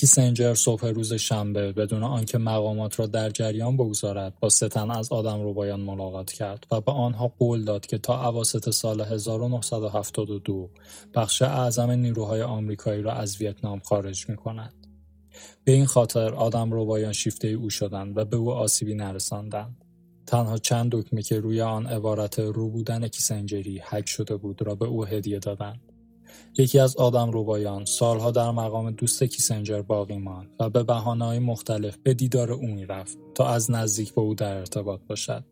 کیسنجر 0.00 0.54
صبح 0.54 0.86
روز 0.86 1.12
شنبه 1.12 1.72
بدون 1.72 2.02
آنکه 2.02 2.38
مقامات 2.38 3.00
را 3.00 3.06
در 3.06 3.30
جریان 3.30 3.76
بگذارد 3.76 4.40
با 4.40 4.48
ستن 4.48 4.90
از 4.90 5.12
آدم 5.12 5.52
بایان 5.52 5.80
ملاقات 5.80 6.32
کرد 6.32 6.66
و 6.70 6.80
به 6.80 6.92
آنها 6.92 7.28
قول 7.38 7.64
داد 7.64 7.86
که 7.86 7.98
تا 7.98 8.22
عواسط 8.22 8.70
سال 8.70 9.00
1972 9.00 10.70
بخش 11.14 11.42
اعظم 11.42 11.90
نیروهای 11.90 12.42
آمریکایی 12.42 13.02
را 13.02 13.12
از 13.12 13.40
ویتنام 13.40 13.80
خارج 13.80 14.28
می 14.28 14.36
کند. 14.36 14.74
به 15.64 15.72
این 15.72 15.86
خاطر 15.86 16.34
آدم 16.34 16.70
بایان 16.70 17.12
شیفته 17.12 17.48
او 17.48 17.70
شدند 17.70 18.16
و 18.16 18.24
به 18.24 18.36
او 18.36 18.52
آسیبی 18.52 18.94
نرساندند. 18.94 19.84
تنها 20.26 20.58
چند 20.58 20.90
دکمه 20.92 21.22
که 21.22 21.40
روی 21.40 21.60
آن 21.60 21.86
عبارت 21.86 22.38
رو 22.38 22.70
بودن 22.70 23.08
کیسنجری 23.08 23.78
حک 23.78 24.08
شده 24.08 24.36
بود 24.36 24.62
را 24.62 24.74
به 24.74 24.86
او 24.86 25.04
هدیه 25.04 25.38
دادند. 25.38 25.87
یکی 26.58 26.78
از 26.78 26.96
آدم 26.96 27.30
روبایان 27.30 27.84
سالها 27.84 28.30
در 28.30 28.50
مقام 28.50 28.90
دوست 28.90 29.24
کیسنجر 29.24 29.82
باقی 29.82 30.18
ماند 30.18 30.50
و 30.60 30.70
به 30.70 30.94
های 30.94 31.38
مختلف 31.38 31.96
به 31.96 32.14
دیدار 32.14 32.52
او 32.52 32.66
می‌رفت 32.66 33.18
تا 33.34 33.48
از 33.48 33.70
نزدیک 33.70 34.14
با 34.14 34.22
او 34.22 34.34
در 34.34 34.56
ارتباط 34.56 35.00
باشد. 35.08 35.44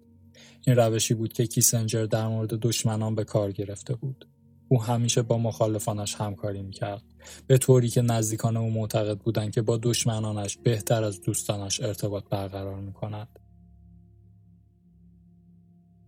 این 0.66 0.76
روشی 0.76 1.14
بود 1.14 1.32
که 1.32 1.46
کیسنجر 1.46 2.06
در 2.06 2.28
مورد 2.28 2.54
دشمنان 2.54 3.14
به 3.14 3.24
کار 3.24 3.52
گرفته 3.52 3.94
بود. 3.94 4.28
او 4.68 4.82
همیشه 4.82 5.22
با 5.22 5.38
مخالفانش 5.38 6.14
همکاری 6.14 6.62
می‌کرد 6.62 7.02
به 7.46 7.58
طوری 7.58 7.88
که 7.88 8.02
نزدیکان 8.02 8.56
او 8.56 8.70
معتقد 8.70 9.18
بودند 9.18 9.52
که 9.52 9.62
با 9.62 9.76
دشمنانش 9.82 10.56
بهتر 10.56 11.04
از 11.04 11.20
دوستانش 11.20 11.80
ارتباط 11.80 12.24
برقرار 12.30 12.80
می‌کند 12.80 13.28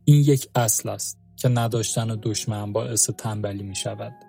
این 0.05 0.21
یک 0.21 0.49
اصل 0.55 0.89
است 0.89 1.19
که 1.37 1.49
نداشتن 1.49 2.19
دشمن 2.23 2.73
باعث 2.73 3.11
تنبلی 3.11 3.63
می 3.63 3.77
شود. 3.77 4.28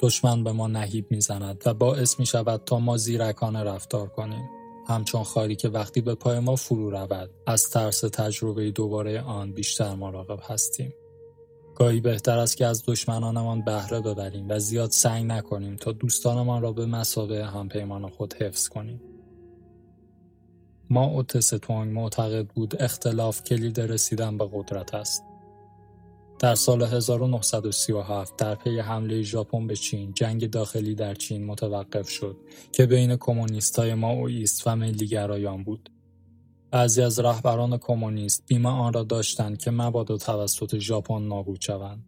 دشمن 0.00 0.44
به 0.44 0.52
ما 0.52 0.66
نهیب 0.66 1.06
می 1.10 1.20
زند 1.20 1.62
و 1.66 1.74
باعث 1.74 2.20
می 2.20 2.26
شود 2.26 2.62
تا 2.66 2.78
ما 2.78 2.96
زیرکانه 2.96 3.62
رفتار 3.62 4.08
کنیم. 4.08 4.48
همچون 4.88 5.22
خاری 5.22 5.56
که 5.56 5.68
وقتی 5.68 6.00
به 6.00 6.14
پای 6.14 6.38
ما 6.38 6.56
فرو 6.56 6.90
رود 6.90 7.30
از 7.46 7.70
ترس 7.70 8.00
تجربه 8.00 8.70
دوباره 8.70 9.20
آن 9.20 9.52
بیشتر 9.52 9.94
مراقب 9.94 10.40
هستیم. 10.42 10.92
گاهی 11.74 12.00
بهتر 12.00 12.38
است 12.38 12.56
که 12.56 12.66
از 12.66 12.82
دشمنانمان 12.86 13.64
بهره 13.64 14.00
ببریم 14.00 14.46
و 14.48 14.58
زیاد 14.58 14.90
سعی 14.90 15.24
نکنیم 15.24 15.76
تا 15.76 15.92
دوستانمان 15.92 16.62
را 16.62 16.72
به 16.72 16.86
مسابه 16.86 17.46
همپیمان 17.46 18.08
خود 18.08 18.34
حفظ 18.34 18.68
کنیم. 18.68 19.00
ما 20.90 21.04
اوتستونگ 21.04 21.92
معتقد 21.92 22.46
بود 22.46 22.82
اختلاف 22.82 23.44
کلید 23.44 23.80
رسیدن 23.80 24.38
به 24.38 24.48
قدرت 24.52 24.94
است. 24.94 25.22
در 26.38 26.54
سال 26.54 26.82
1937 26.82 28.36
در 28.36 28.54
پی 28.54 28.78
حمله 28.78 29.22
ژاپن 29.22 29.66
به 29.66 29.76
چین 29.76 30.12
جنگ 30.12 30.50
داخلی 30.50 30.94
در 30.94 31.14
چین 31.14 31.46
متوقف 31.46 32.08
شد 32.08 32.36
که 32.72 32.86
بین 32.86 33.16
کمونیستای 33.16 33.94
ماوئیست 33.94 34.66
و 34.66 34.76
ملیگرایان 34.76 35.64
بود. 35.64 35.90
بعضی 36.70 37.02
از 37.02 37.20
رهبران 37.20 37.78
کمونیست 37.78 38.42
بیم 38.46 38.66
آن 38.66 38.92
را 38.92 39.02
داشتند 39.02 39.58
که 39.58 39.70
مبادا 39.70 40.16
توسط 40.16 40.78
ژاپن 40.78 41.22
نابود 41.22 41.60
شوند. 41.60 42.04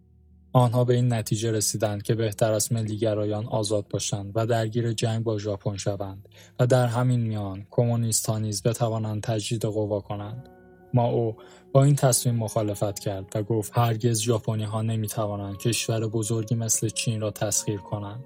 آنها 0.53 0.85
به 0.85 0.95
این 0.95 1.13
نتیجه 1.13 1.53
رسیدند 1.53 2.03
که 2.03 2.15
بهتر 2.15 2.53
است 2.53 2.73
ملیگرایان 2.73 3.47
آزاد 3.47 3.89
باشند 3.89 4.33
و 4.35 4.47
درگیر 4.47 4.93
جنگ 4.93 5.25
با 5.25 5.39
ژاپن 5.39 5.77
شوند 5.77 6.29
و 6.61 6.67
در 6.67 6.87
همین 6.87 7.21
میان 7.21 7.67
کمونیستها 7.71 8.39
نیز 8.39 8.63
بتوانند 8.63 9.23
تجدید 9.23 9.65
قوا 9.65 10.01
کنند. 10.01 10.58
او 10.95 11.37
با 11.73 11.85
این 11.85 11.97
تصمیم 11.97 12.35
مخالفت 12.35 12.99
کرد 12.99 13.33
و 13.35 13.43
گفت 13.43 13.73
هرگز 13.75 14.21
ژاپنی 14.21 14.65
ها 14.65 14.83
نمی 14.83 15.09
توانند 15.09 15.59
کشور 15.59 16.09
بزرگی 16.09 16.55
مثل 16.55 16.89
چین 16.89 17.21
را 17.21 17.31
تسخیر 17.31 17.81
کنند. 17.81 18.25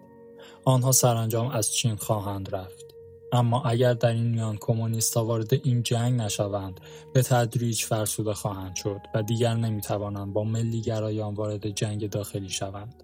آنها 0.64 0.92
سرانجام 0.92 1.48
از 1.48 1.74
چین 1.74 1.96
خواهند 1.96 2.54
رفت. 2.54 2.86
اما 3.32 3.62
اگر 3.62 3.94
در 3.94 4.12
این 4.12 4.28
میان 4.28 4.56
کمونیستها 4.60 5.24
وارد 5.24 5.54
این 5.54 5.82
جنگ 5.82 6.20
نشوند 6.20 6.80
به 7.12 7.22
تدریج 7.22 7.82
فرسوده 7.82 8.34
خواهند 8.34 8.76
شد 8.76 9.00
و 9.14 9.22
دیگر 9.22 9.54
نمی‌توانند 9.54 10.32
با 10.32 10.44
ملی 10.44 10.80
گرایان 10.80 11.34
وارد 11.34 11.68
جنگ 11.68 12.10
داخلی 12.10 12.48
شوند. 12.48 13.02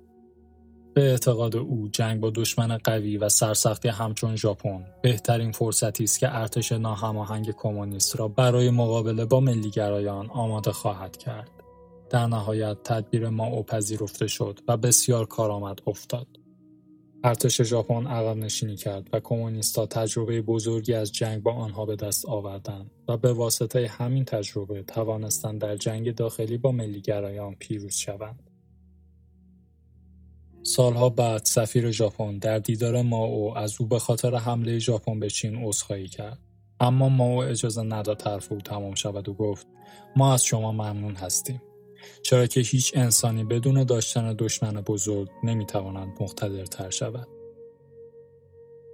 به 0.99 1.11
اعتقاد 1.11 1.57
او 1.57 1.89
جنگ 1.89 2.21
با 2.21 2.31
دشمن 2.31 2.77
قوی 2.77 3.17
و 3.17 3.29
سرسختی 3.29 3.89
همچون 3.89 4.37
ژاپن 4.37 4.85
بهترین 5.03 5.53
فرصتی 5.53 6.05
است 6.05 6.19
که 6.19 6.37
ارتش 6.37 6.73
ناهماهنگ 6.73 7.51
کمونیست 7.51 8.17
را 8.17 8.29
برای 8.29 8.71
مقابله 8.71 9.25
با 9.25 9.41
ملیگرایان 9.41 10.31
آماده 10.31 10.73
خواهد 10.73 11.17
کرد. 11.17 11.51
در 12.11 12.27
نهایت 12.27 12.77
تدبیر 12.85 13.29
ما 13.29 13.63
پذیرفته 13.63 14.27
شد 14.27 14.61
و 14.69 14.77
بسیار 14.77 15.27
کارآمد 15.27 15.79
افتاد. 15.87 16.27
ارتش 17.25 17.63
ژاپن 17.63 18.07
عقب 18.07 18.37
نشینی 18.37 18.77
کرد 18.77 19.09
و 19.13 19.21
کمونیستها 19.21 19.87
تجربه 19.87 20.43
بزرگی 20.43 20.95
از 20.95 21.13
جنگ 21.13 21.43
با 21.43 21.53
آنها 21.53 21.87
به 21.87 21.97
دست 21.97 22.27
آوردند 22.27 22.91
و 23.09 23.17
به 23.17 23.33
واسطه 23.33 23.87
همین 23.87 24.25
تجربه 24.25 24.83
توانستند 24.83 25.61
در 25.61 25.77
جنگ 25.77 26.15
داخلی 26.15 26.59
با 26.59 26.73
ملیگرایان 26.73 27.55
پیروز 27.55 27.95
شوند. 27.95 28.48
سالها 30.75 31.09
بعد 31.09 31.45
سفیر 31.45 31.91
ژاپن 31.91 32.39
در 32.39 32.59
دیدار 32.59 33.03
ماو 33.03 33.59
از 33.59 33.77
او 33.81 33.87
به 33.87 33.99
خاطر 33.99 34.35
حمله 34.35 34.79
ژاپن 34.79 35.21
به 35.21 35.31
چین 35.31 35.65
عذرخواهی 35.65 36.09
کرد 36.09 36.39
اما 36.81 37.09
ماو 37.09 37.43
اجازه 37.43 37.83
نداد 37.83 38.23
حرف 38.23 38.53
او 38.53 38.59
تمام 38.59 38.95
شود 38.95 39.29
و 39.29 39.35
گفت 39.35 39.67
ما 40.17 40.35
از 40.35 40.45
شما 40.45 40.73
ممنون 40.73 41.15
هستیم 41.15 41.63
چرا 42.23 42.47
که 42.47 42.61
هیچ 42.61 42.93
انسانی 42.97 43.45
بدون 43.45 43.85
داشتن 43.85 44.35
دشمن 44.39 44.73
بزرگ 44.73 45.29
نمی‌تواند 45.45 46.09
مقتدرتر 46.21 46.91
شود. 46.91 47.29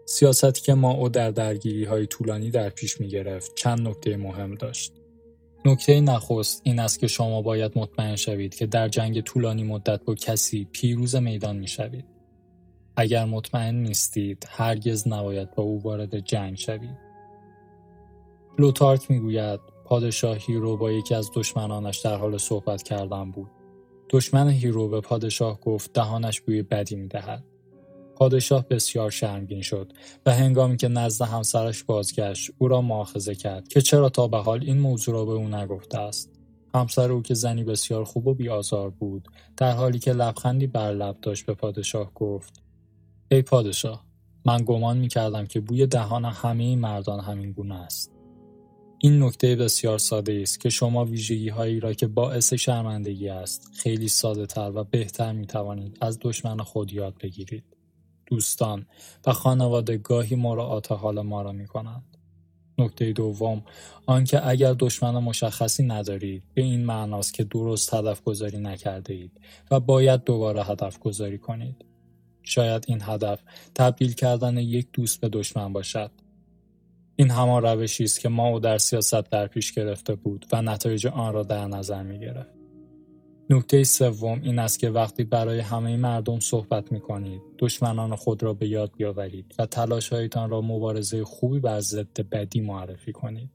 سیاستی 0.06 0.60
که 0.60 0.74
ما 0.74 0.92
او 0.92 1.08
در 1.08 1.30
درگیری 1.30 1.84
های 1.84 2.06
طولانی 2.06 2.50
در 2.50 2.70
پیش 2.70 3.00
می 3.00 3.08
گرفت 3.08 3.54
چند 3.54 3.88
نکته 3.88 4.16
مهم 4.16 4.54
داشت. 4.54 4.92
نکته 5.66 6.00
نخست 6.00 6.61
این 6.64 6.79
است 6.79 6.98
که 6.98 7.07
شما 7.07 7.42
باید 7.42 7.79
مطمئن 7.79 8.16
شوید 8.16 8.55
که 8.55 8.66
در 8.66 8.88
جنگ 8.88 9.20
طولانی 9.20 9.62
مدت 9.62 10.05
با 10.05 10.14
کسی 10.14 10.68
پیروز 10.72 11.16
میدان 11.16 11.57
می 11.57 11.68
شوید. 11.68 12.05
اگر 12.96 13.24
مطمئن 13.24 13.74
نیستید 13.74 14.46
هرگز 14.48 15.09
نباید 15.09 15.55
با 15.55 15.62
او 15.62 15.83
وارد 15.83 16.18
جنگ 16.18 16.57
شوید. 16.57 16.98
پلوتارک 18.59 19.11
می‌گوید 19.11 19.61
پادشاه 19.85 20.37
هیرو 20.37 20.77
با 20.77 20.92
یکی 20.92 21.14
از 21.14 21.31
دشمنانش 21.35 21.98
در 21.98 22.16
حال 22.16 22.38
صحبت 22.38 22.83
کردن 22.83 23.31
بود. 23.31 23.50
دشمن 24.11 24.48
هیرو 24.50 24.88
به 24.88 25.00
پادشاه 25.00 25.61
گفت 25.61 25.92
دهانش 25.92 26.40
بوی 26.40 26.62
بدی 26.62 26.96
می‌دهد. 26.96 27.44
پادشاه 28.14 28.68
بسیار 28.68 29.11
شرمگین 29.11 29.62
شد 29.62 29.92
و 30.27 30.35
هنگامی 30.35 30.77
که 30.77 30.88
نزد 30.88 31.24
همسرش 31.24 31.85
بازگشت 31.85 32.50
او 32.59 32.68
را 32.68 32.81
مؤاخذه 32.81 33.35
کرد 33.35 33.68
که 33.68 33.81
چرا 33.81 34.09
تا 34.09 34.29
به 34.29 34.38
حال 34.38 34.64
این 34.64 34.79
موضوع 34.79 35.15
را 35.15 35.25
به 35.25 35.33
او 35.33 35.48
نگفته 35.48 35.98
است. 35.98 36.31
همسر 36.75 37.12
او 37.12 37.23
که 37.23 37.35
زنی 37.35 37.65
بسیار 37.65 38.04
خوب 38.04 38.27
و 38.27 38.35
بیآزار 38.35 38.90
بود 38.90 39.29
در 39.56 39.73
حالی 39.73 39.98
که 39.98 40.12
لبخندی 40.12 40.67
بر 40.67 40.92
لب 40.92 41.17
داشت 41.23 41.46
به 41.46 41.54
پادشاه 41.54 42.15
گفت 42.15 42.62
ای 43.31 43.42
پادشاه 43.42 44.04
من 44.44 44.65
گمان 44.67 44.98
می 44.98 45.08
کردم 45.08 45.46
که 45.46 45.60
بوی 45.60 45.87
دهان 45.87 46.25
همه 46.25 46.77
مردان 46.77 47.21
همین 47.21 47.52
گونه 47.52 47.75
است. 47.75 48.10
این 48.98 49.23
نکته 49.23 49.56
بسیار 49.56 49.98
ساده 49.98 50.40
است 50.42 50.60
که 50.60 50.69
شما 50.69 51.04
ویژگی 51.04 51.48
هایی 51.48 51.81
را 51.81 51.92
که 51.92 52.06
باعث 52.06 52.54
شرمندگی 52.54 53.29
است 53.29 53.71
خیلی 53.75 54.08
ساده 54.08 54.46
تر 54.46 54.73
و 54.75 54.85
بهتر 54.85 55.33
می 55.33 55.46
توانید 55.46 55.98
از 56.00 56.19
دشمن 56.21 56.56
خود 56.56 56.92
یاد 56.92 57.15
بگیرید. 57.23 57.73
دوستان 58.27 58.87
و 59.27 59.33
خانواده 59.33 59.96
گاهی 59.96 60.37
مراعات 60.37 60.92
حال 60.92 61.20
ما 61.20 61.42
را 61.42 61.52
می 61.52 61.66
کنند. 61.66 62.16
نکته 62.79 63.12
دوم 63.12 63.62
آنکه 64.06 64.48
اگر 64.48 64.72
دشمن 64.72 65.10
مشخصی 65.10 65.83
ندارید 65.83 66.42
به 66.54 66.62
این 66.62 66.85
معناست 66.85 67.35
که 67.35 67.44
درست 67.44 67.94
هدف 67.94 68.22
گذاری 68.22 68.58
نکرده 68.58 69.14
اید 69.14 69.40
و 69.70 69.81
باید 69.81 70.25
دوباره 70.25 70.64
هدف 70.64 70.98
گذاری 70.98 71.38
کنید. 71.38 71.85
شاید 72.42 72.85
این 72.88 72.98
هدف 73.02 73.40
تبدیل 73.75 74.12
کردن 74.12 74.56
یک 74.56 74.88
دوست 74.92 75.20
به 75.20 75.29
دشمن 75.29 75.72
باشد. 75.72 76.10
این 77.16 77.31
همان 77.31 77.62
روشی 77.62 78.04
است 78.04 78.20
که 78.20 78.29
ما 78.29 78.48
او 78.48 78.60
در 78.60 78.79
سیاست 78.79 79.31
در 79.31 79.46
پیش 79.46 79.72
گرفته 79.72 80.14
بود 80.14 80.46
و 80.52 80.62
نتایج 80.62 81.06
آن 81.06 81.33
را 81.35 81.42
در 81.42 81.66
نظر 81.66 82.02
می 82.02 82.18
گرفت. 82.18 82.63
نکته 83.51 83.85
سوم 83.85 84.40
این 84.42 84.59
است 84.59 84.79
که 84.79 84.90
وقتی 84.90 85.25
برای 85.25 85.61
همه 85.61 85.97
مردم 85.97 86.40
صحبت 86.40 86.92
می 86.92 87.01
کنید 87.01 87.42
دشمنان 87.59 88.17
خود 88.17 88.42
را 88.42 88.55
به 88.55 88.69
یاد 88.69 88.92
بیاورید 88.97 89.55
و 89.59 89.67
تلاشهایتان 89.67 90.51
را 90.51 90.61
مبارزه 90.61 91.25
خوبی 91.25 91.61
بر 91.61 91.81
ضد 91.81 92.21
بدی 92.21 92.61
معرفی 92.61 93.13
کنید. 93.13 93.51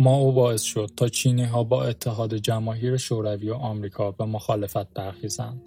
ما 0.00 0.16
او 0.16 0.32
باعث 0.32 0.62
شد 0.62 0.90
تا 0.96 1.08
چینی 1.08 1.44
ها 1.44 1.64
با 1.64 1.84
اتحاد 1.84 2.34
جماهیر 2.34 2.96
شوروی 2.96 3.50
و 3.50 3.54
آمریکا 3.54 4.10
به 4.10 4.24
مخالفت 4.24 4.94
برخیزند. 4.94 5.62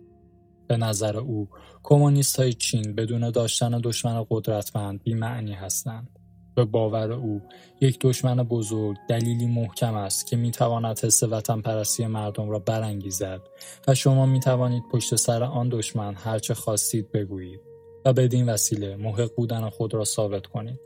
به 0.68 0.78
نظر 0.78 1.18
او 1.18 1.49
کمونیست 1.84 2.39
های 2.39 2.53
چین 2.53 2.95
بدون 2.95 3.30
داشتن 3.32 3.82
دشمن 3.84 4.26
قدرتمند 4.30 5.03
بیمعنی 5.03 5.53
هستند. 5.53 6.18
به 6.55 6.65
باور 6.65 7.11
او 7.11 7.41
یک 7.81 7.99
دشمن 8.01 8.43
بزرگ 8.43 8.97
دلیلی 9.09 9.45
محکم 9.47 9.95
است 9.95 10.27
که 10.27 10.35
می‌تواند 10.37 10.99
حس 10.99 11.23
وطن 11.23 11.61
پرستی 11.61 12.07
مردم 12.07 12.49
را 12.49 12.59
برانگیزد 12.59 13.41
و 13.87 13.95
شما 13.95 14.25
می 14.25 14.39
توانید 14.39 14.83
پشت 14.91 15.15
سر 15.15 15.43
آن 15.43 15.69
دشمن 15.69 16.15
هرچه 16.15 16.53
خواستید 16.53 17.11
بگویید 17.11 17.61
و 18.05 18.13
بدین 18.13 18.49
وسیله 18.49 18.95
محق 18.95 19.35
بودن 19.35 19.69
خود 19.69 19.93
را 19.93 20.03
ثابت 20.03 20.45
کنید. 20.45 20.79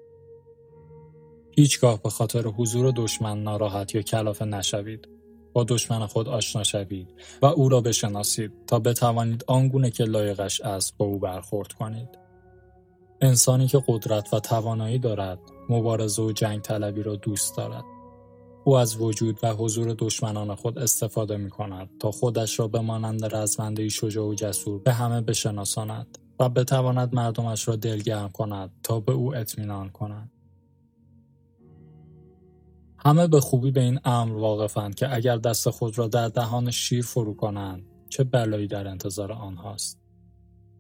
هیچگاه 1.51 2.01
به 2.03 2.09
خاطر 2.09 2.41
حضور 2.41 2.93
دشمن 2.95 3.43
ناراحت 3.43 3.95
یا 3.95 4.01
کلافه 4.01 4.45
نشوید. 4.45 5.07
با 5.53 5.64
دشمن 5.64 6.05
خود 6.05 6.30
آشنا 6.30 6.64
شوید 6.64 7.07
و 7.41 7.45
او 7.45 7.70
را 7.70 7.82
بشناسید 7.82 8.51
تا 8.68 8.80
بتوانید 8.80 9.43
آنگونه 9.47 9.91
که 9.91 10.03
لایقش 10.03 10.61
است 10.61 10.97
با 10.97 11.05
او 11.05 11.20
برخورد 11.20 11.74
کنید. 11.74 12.09
انسانی 13.22 13.68
که 13.68 13.84
قدرت 13.88 14.34
و 14.34 14.39
توانایی 14.39 14.99
دارد 14.99 15.39
مبارزه 15.70 16.22
و 16.22 16.32
جنگ 16.32 16.61
طلبی 16.61 17.03
را 17.03 17.16
دوست 17.16 17.57
دارد. 17.57 17.84
او 18.64 18.78
از 18.78 19.01
وجود 19.01 19.39
و 19.43 19.53
حضور 19.53 19.95
دشمنان 19.99 20.55
خود 20.55 20.80
استفاده 20.80 21.38
می 21.38 21.49
کند 21.49 21.89
تا 21.99 22.11
خودش 22.11 22.59
را 22.59 22.68
به 22.68 22.80
مانند 22.80 23.36
رزمنده 23.36 23.89
شجاع 23.89 24.28
و 24.28 24.34
جسور 24.34 24.80
به 24.80 24.93
همه 24.93 25.22
بشناساند 25.22 26.18
و 26.39 26.49
بتواند 26.49 27.16
مردمش 27.16 27.68
را 27.68 27.76
دلگرم 27.76 28.30
کند 28.30 28.72
تا 28.84 28.99
به 28.99 29.11
او 29.11 29.36
اطمینان 29.36 29.89
کنند. 29.89 30.32
همه 32.97 33.28
به 33.28 33.39
خوبی 33.39 33.72
به 33.72 33.82
این 33.82 33.99
امر 34.05 34.38
واقفند 34.38 34.95
که 34.95 35.16
اگر 35.16 35.38
دست 35.38 35.70
خود 35.70 35.97
را 35.97 36.07
در 36.07 36.28
دهان 36.28 36.72
شیر 36.72 37.03
فرو 37.03 37.34
کنند 37.34 37.86
چه 38.09 38.24
بلایی 38.24 38.68
در 38.68 38.88
انتظار 38.88 39.32
آنهاست. 39.32 39.99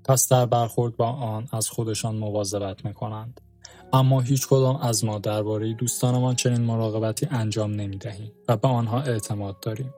پس 0.05 0.27
در 0.27 0.45
برخورد 0.45 0.97
با 0.97 1.07
آن 1.07 1.47
از 1.51 1.69
خودشان 1.69 2.15
مواظبت 2.15 2.85
می 2.85 2.93
کنند. 2.93 3.41
اما 3.93 4.21
هیچ 4.21 4.47
کدام 4.47 4.75
از 4.75 5.05
ما 5.05 5.19
درباره 5.19 5.73
دوستانمان 5.73 6.35
چنین 6.35 6.61
مراقبتی 6.61 7.27
انجام 7.31 7.71
نمی 7.71 7.97
دهیم 7.97 8.31
و 8.47 8.57
به 8.57 8.67
آنها 8.67 9.01
اعتماد 9.01 9.59
داریم. 9.59 9.93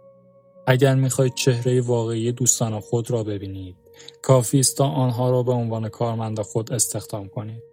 اگر 0.68 0.96
می‌خواهید 0.96 1.34
چهره 1.34 1.82
واقعی 1.82 2.32
دوستان 2.32 2.80
خود 2.80 3.12
را 3.12 3.24
ببینید، 3.24 3.76
کافی 4.22 4.60
است 4.60 4.78
تا 4.78 4.88
آنها 4.88 5.30
را 5.30 5.44
به 5.44 5.52
عنوان 5.52 5.90
کارمند 5.90 6.42
خود 6.42 6.74
استخدام 6.74 7.28
کنید. 7.28 7.64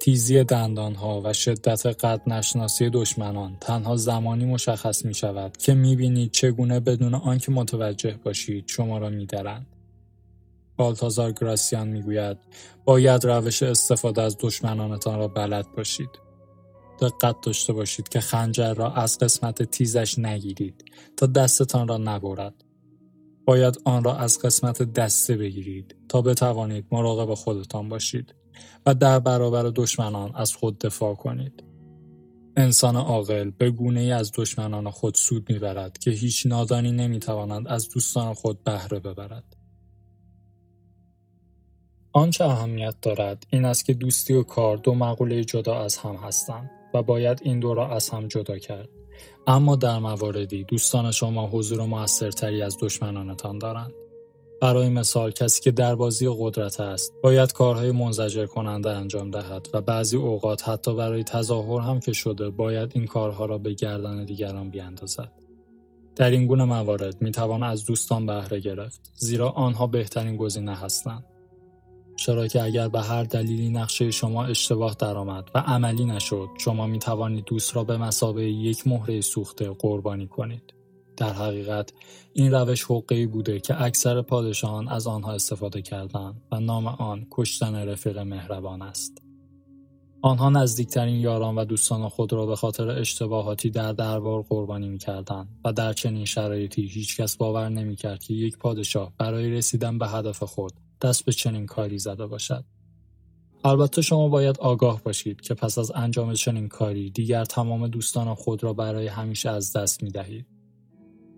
تیزی 0.00 0.44
دندانها 0.44 1.22
و 1.24 1.32
شدت 1.32 1.86
قد 1.86 2.22
نشناسی 2.26 2.90
دشمنان 2.90 3.56
تنها 3.60 3.96
زمانی 3.96 4.44
مشخص 4.44 5.04
می 5.04 5.14
شود 5.14 5.56
که 5.56 5.74
می 5.74 5.96
بینید 5.96 6.30
چگونه 6.30 6.80
بدون 6.80 7.14
آنکه 7.14 7.52
متوجه 7.52 8.18
باشید 8.24 8.64
شما 8.68 8.98
را 8.98 9.10
می 9.10 9.26
درند. 9.26 9.66
بالتازار 10.78 11.32
گراسیان 11.32 11.88
می‌گوید 11.88 12.38
باید 12.84 13.24
روش 13.24 13.62
استفاده 13.62 14.22
از 14.22 14.36
دشمنانتان 14.40 15.18
را 15.18 15.28
بلد 15.28 15.66
باشید. 15.76 16.10
دقت 17.00 17.36
داشته 17.42 17.72
باشید 17.72 18.08
که 18.08 18.20
خنجر 18.20 18.74
را 18.74 18.92
از 18.92 19.18
قسمت 19.18 19.62
تیزش 19.62 20.18
نگیرید 20.18 20.84
تا 21.16 21.26
دستتان 21.26 21.88
را 21.88 21.96
نبرد. 21.96 22.64
باید 23.44 23.78
آن 23.84 24.04
را 24.04 24.14
از 24.16 24.38
قسمت 24.38 24.82
دسته 24.82 25.36
بگیرید 25.36 25.96
تا 26.08 26.22
بتوانید 26.22 26.86
مراقب 26.92 27.34
خودتان 27.34 27.88
باشید 27.88 28.34
و 28.86 28.94
در 28.94 29.18
برابر 29.18 29.62
دشمنان 29.62 30.32
از 30.34 30.54
خود 30.54 30.78
دفاع 30.78 31.14
کنید. 31.14 31.64
انسان 32.56 32.96
عاقل 32.96 33.50
به 33.50 33.70
گونه 33.70 34.00
ای 34.00 34.12
از 34.12 34.32
دشمنان 34.34 34.90
خود 34.90 35.14
سود 35.14 35.52
می‌برد 35.52 35.98
که 35.98 36.10
هیچ 36.10 36.46
نادانی 36.46 36.92
نمی‌تواند 36.92 37.68
از 37.68 37.88
دوستان 37.88 38.34
خود 38.34 38.64
بهره 38.64 39.00
ببرد. 39.00 39.57
آنچه 42.18 42.44
اهمیت 42.44 42.94
دارد 43.02 43.46
این 43.50 43.64
است 43.64 43.84
که 43.84 43.94
دوستی 43.94 44.34
و 44.34 44.42
کار 44.42 44.76
دو 44.76 44.94
مقوله 44.94 45.44
جدا 45.44 45.80
از 45.80 45.96
هم 45.96 46.16
هستند 46.16 46.70
و 46.94 47.02
باید 47.02 47.40
این 47.42 47.60
دو 47.60 47.74
را 47.74 47.88
از 47.88 48.08
هم 48.08 48.28
جدا 48.28 48.58
کرد. 48.58 48.88
اما 49.46 49.76
در 49.76 49.98
مواردی 49.98 50.64
دوستان 50.64 51.10
شما 51.10 51.46
حضور 51.46 51.86
موثرتری 51.86 52.62
از 52.62 52.76
دشمنانتان 52.80 53.58
دارند. 53.58 53.92
برای 54.60 54.88
مثال 54.88 55.30
کسی 55.30 55.62
که 55.62 55.70
در 55.70 55.94
بازی 55.94 56.28
قدرت 56.38 56.80
است 56.80 57.12
باید 57.22 57.52
کارهای 57.52 57.92
منزجر 57.92 58.46
کننده 58.46 58.90
انجام 58.90 59.30
دهد 59.30 59.68
و 59.72 59.80
بعضی 59.80 60.16
اوقات 60.16 60.68
حتی 60.68 60.94
برای 60.94 61.24
تظاهر 61.24 61.80
هم 61.80 62.00
که 62.00 62.12
شده 62.12 62.50
باید 62.50 62.92
این 62.94 63.06
کارها 63.06 63.44
را 63.44 63.58
به 63.58 63.74
گردن 63.74 64.24
دیگران 64.24 64.70
بیاندازد. 64.70 65.32
در 66.16 66.30
این 66.30 66.46
گونه 66.46 66.64
موارد 66.64 67.22
می 67.22 67.30
توان 67.30 67.62
از 67.62 67.84
دوستان 67.84 68.26
بهره 68.26 68.60
گرفت 68.60 69.10
زیرا 69.14 69.50
آنها 69.50 69.86
بهترین 69.86 70.36
گزینه 70.36 70.74
هستند. 70.76 71.24
چرا 72.18 72.46
که 72.46 72.62
اگر 72.62 72.88
به 72.88 73.00
هر 73.00 73.24
دلیلی 73.24 73.70
نقشه 73.70 74.10
شما 74.10 74.44
اشتباه 74.44 74.96
درآمد 74.98 75.50
و 75.54 75.58
عملی 75.58 76.04
نشد 76.04 76.48
شما 76.58 76.86
می 76.86 76.98
توانید 76.98 77.44
دوست 77.44 77.76
را 77.76 77.84
به 77.84 77.96
مسابقه 77.96 78.44
یک 78.44 78.86
مهره 78.86 79.20
سوخته 79.20 79.70
قربانی 79.70 80.26
کنید. 80.26 80.74
در 81.16 81.32
حقیقت 81.32 81.92
این 82.32 82.52
روش 82.52 82.84
حقی 82.84 83.26
بوده 83.26 83.60
که 83.60 83.82
اکثر 83.82 84.22
پادشاهان 84.22 84.88
از 84.88 85.06
آنها 85.06 85.32
استفاده 85.32 85.82
کردند 85.82 86.42
و 86.52 86.60
نام 86.60 86.86
آن 86.86 87.26
کشتن 87.30 87.74
رفیق 87.74 88.18
مهربان 88.18 88.82
است. 88.82 89.22
آنها 90.22 90.50
نزدیکترین 90.50 91.16
یاران 91.20 91.58
و 91.58 91.64
دوستان 91.64 92.08
خود 92.08 92.32
را 92.32 92.46
به 92.46 92.56
خاطر 92.56 92.88
اشتباهاتی 92.88 93.70
در 93.70 93.92
دربار 93.92 94.42
قربانی 94.42 94.88
می 94.88 94.98
کردن 94.98 95.48
و 95.64 95.72
در 95.72 95.92
چنین 95.92 96.24
شرایطی 96.24 96.86
هیچکس 96.86 97.36
باور 97.36 97.68
نمی 97.68 97.96
کرد 97.96 98.22
که 98.22 98.34
یک 98.34 98.58
پادشاه 98.58 99.12
برای 99.18 99.50
رسیدن 99.50 99.98
به 99.98 100.08
هدف 100.08 100.42
خود 100.42 100.72
دست 101.00 101.24
به 101.24 101.32
چنین 101.32 101.66
کاری 101.66 101.98
زده 101.98 102.26
باشد. 102.26 102.64
البته 103.64 104.02
شما 104.02 104.28
باید 104.28 104.58
آگاه 104.58 105.02
باشید 105.02 105.40
که 105.40 105.54
پس 105.54 105.78
از 105.78 105.92
انجام 105.94 106.34
چنین 106.34 106.68
کاری 106.68 107.10
دیگر 107.10 107.44
تمام 107.44 107.88
دوستان 107.88 108.34
خود 108.34 108.64
را 108.64 108.72
برای 108.72 109.06
همیشه 109.06 109.50
از 109.50 109.72
دست 109.72 110.02
می 110.02 110.10
دهید. 110.10 110.46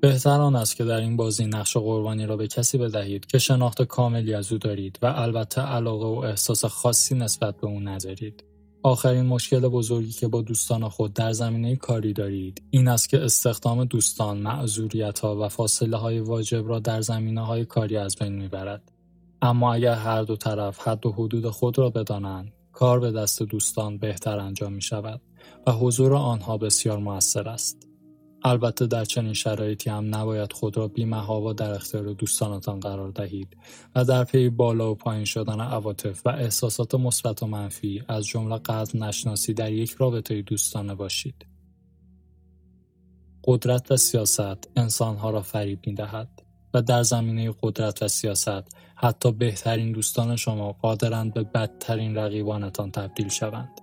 بهتر 0.01 0.41
آن 0.41 0.57
است 0.57 0.77
که 0.77 0.85
در 0.85 1.01
این 1.01 1.17
بازی 1.17 1.47
نقش 1.47 1.77
قربانی 1.77 2.27
را 2.27 2.37
به 2.37 2.47
کسی 2.47 2.79
بدهید 2.79 3.27
که 3.27 3.39
شناخت 3.39 3.83
کاملی 3.83 4.35
از 4.35 4.53
او 4.53 4.59
دارید 4.59 4.99
و 5.03 5.07
البته 5.07 5.61
علاقه 5.61 6.07
و 6.07 6.25
احساس 6.25 6.65
خاصی 6.65 7.15
نسبت 7.15 7.57
به 7.57 7.67
او 7.67 7.81
ندارید. 7.81 8.45
آخرین 8.83 9.27
مشکل 9.27 9.61
بزرگی 9.61 10.13
که 10.13 10.29
با 10.29 10.43
دوستان 10.43 10.89
خود 10.89 11.15
در 11.15 11.33
زمینه 11.33 11.77
کاری 11.77 12.13
دارید 12.13 12.63
این 12.71 12.89
است 12.89 13.09
که 13.09 13.25
استخدام 13.25 13.85
دوستان 13.85 14.39
معذوریت 14.39 15.19
ها 15.19 15.37
و 15.37 15.49
فاصله 15.49 15.97
های 15.97 16.21
واجب 16.21 16.69
را 16.69 16.79
در 16.79 17.01
زمینه 17.01 17.47
های 17.47 17.65
کاری 17.65 17.97
از 17.97 18.17
بین 18.17 18.33
می‌برد. 18.33 18.93
اما 19.43 19.75
اگر 19.75 19.95
هر 19.95 20.23
دو 20.23 20.37
طرف 20.37 20.89
حد 20.89 21.07
و 21.07 21.13
حدود 21.13 21.49
خود 21.49 21.79
را 21.79 21.91
بدانند 21.91 22.53
کار 22.73 23.01
به 23.01 23.13
دست 23.13 23.43
دوستان 23.43 23.99
بهتر 23.99 24.39
انجام 24.39 24.73
می 24.73 24.83
شود 24.83 25.21
و 25.67 25.73
حضور 25.73 26.15
آنها 26.15 26.59
بسیار 26.59 26.99
موثر 26.99 27.49
است. 27.49 27.87
البته 28.45 28.87
در 28.87 29.05
چنین 29.05 29.33
شرایطی 29.33 29.91
هم 29.91 30.15
نباید 30.15 30.53
خود 30.53 30.77
را 30.77 30.89
بی 30.89 31.05
و 31.05 31.53
در 31.53 31.71
اختیار 31.71 32.13
دوستانتان 32.13 32.81
قرار 32.81 33.11
دهید 33.11 33.57
و 33.95 34.05
در 34.05 34.25
پی 34.25 34.49
بالا 34.49 34.91
و 34.91 34.95
پایین 34.95 35.25
شدن 35.25 35.61
عواطف 35.61 36.27
و 36.27 36.29
احساسات 36.29 36.95
مثبت 36.95 37.43
و 37.43 37.47
منفی 37.47 38.03
از 38.09 38.27
جمله 38.27 38.59
قدر 38.59 38.99
نشناسی 38.99 39.55
در 39.55 39.73
یک 39.73 39.91
رابطه 39.91 40.43
دوستانه 40.43 40.95
باشید. 40.95 41.47
قدرت 43.45 43.91
و 43.93 43.97
سیاست 43.97 44.69
انسانها 44.77 45.31
را 45.31 45.43
فریب 45.43 45.79
می 45.87 45.95
دهد 45.95 46.43
و 46.75 46.83
در 46.83 47.03
زمینه 47.03 47.55
قدرت 47.63 48.03
و 48.03 48.09
سیاست 48.09 48.77
حتی 49.03 49.33
بهترین 49.33 49.93
دوستان 49.93 50.37
شما 50.37 50.73
قادرند 50.73 51.35
به 51.35 51.43
بدترین 51.43 52.17
رقیبانتان 52.17 52.91
تبدیل 52.91 53.29
شوند. 53.29 53.81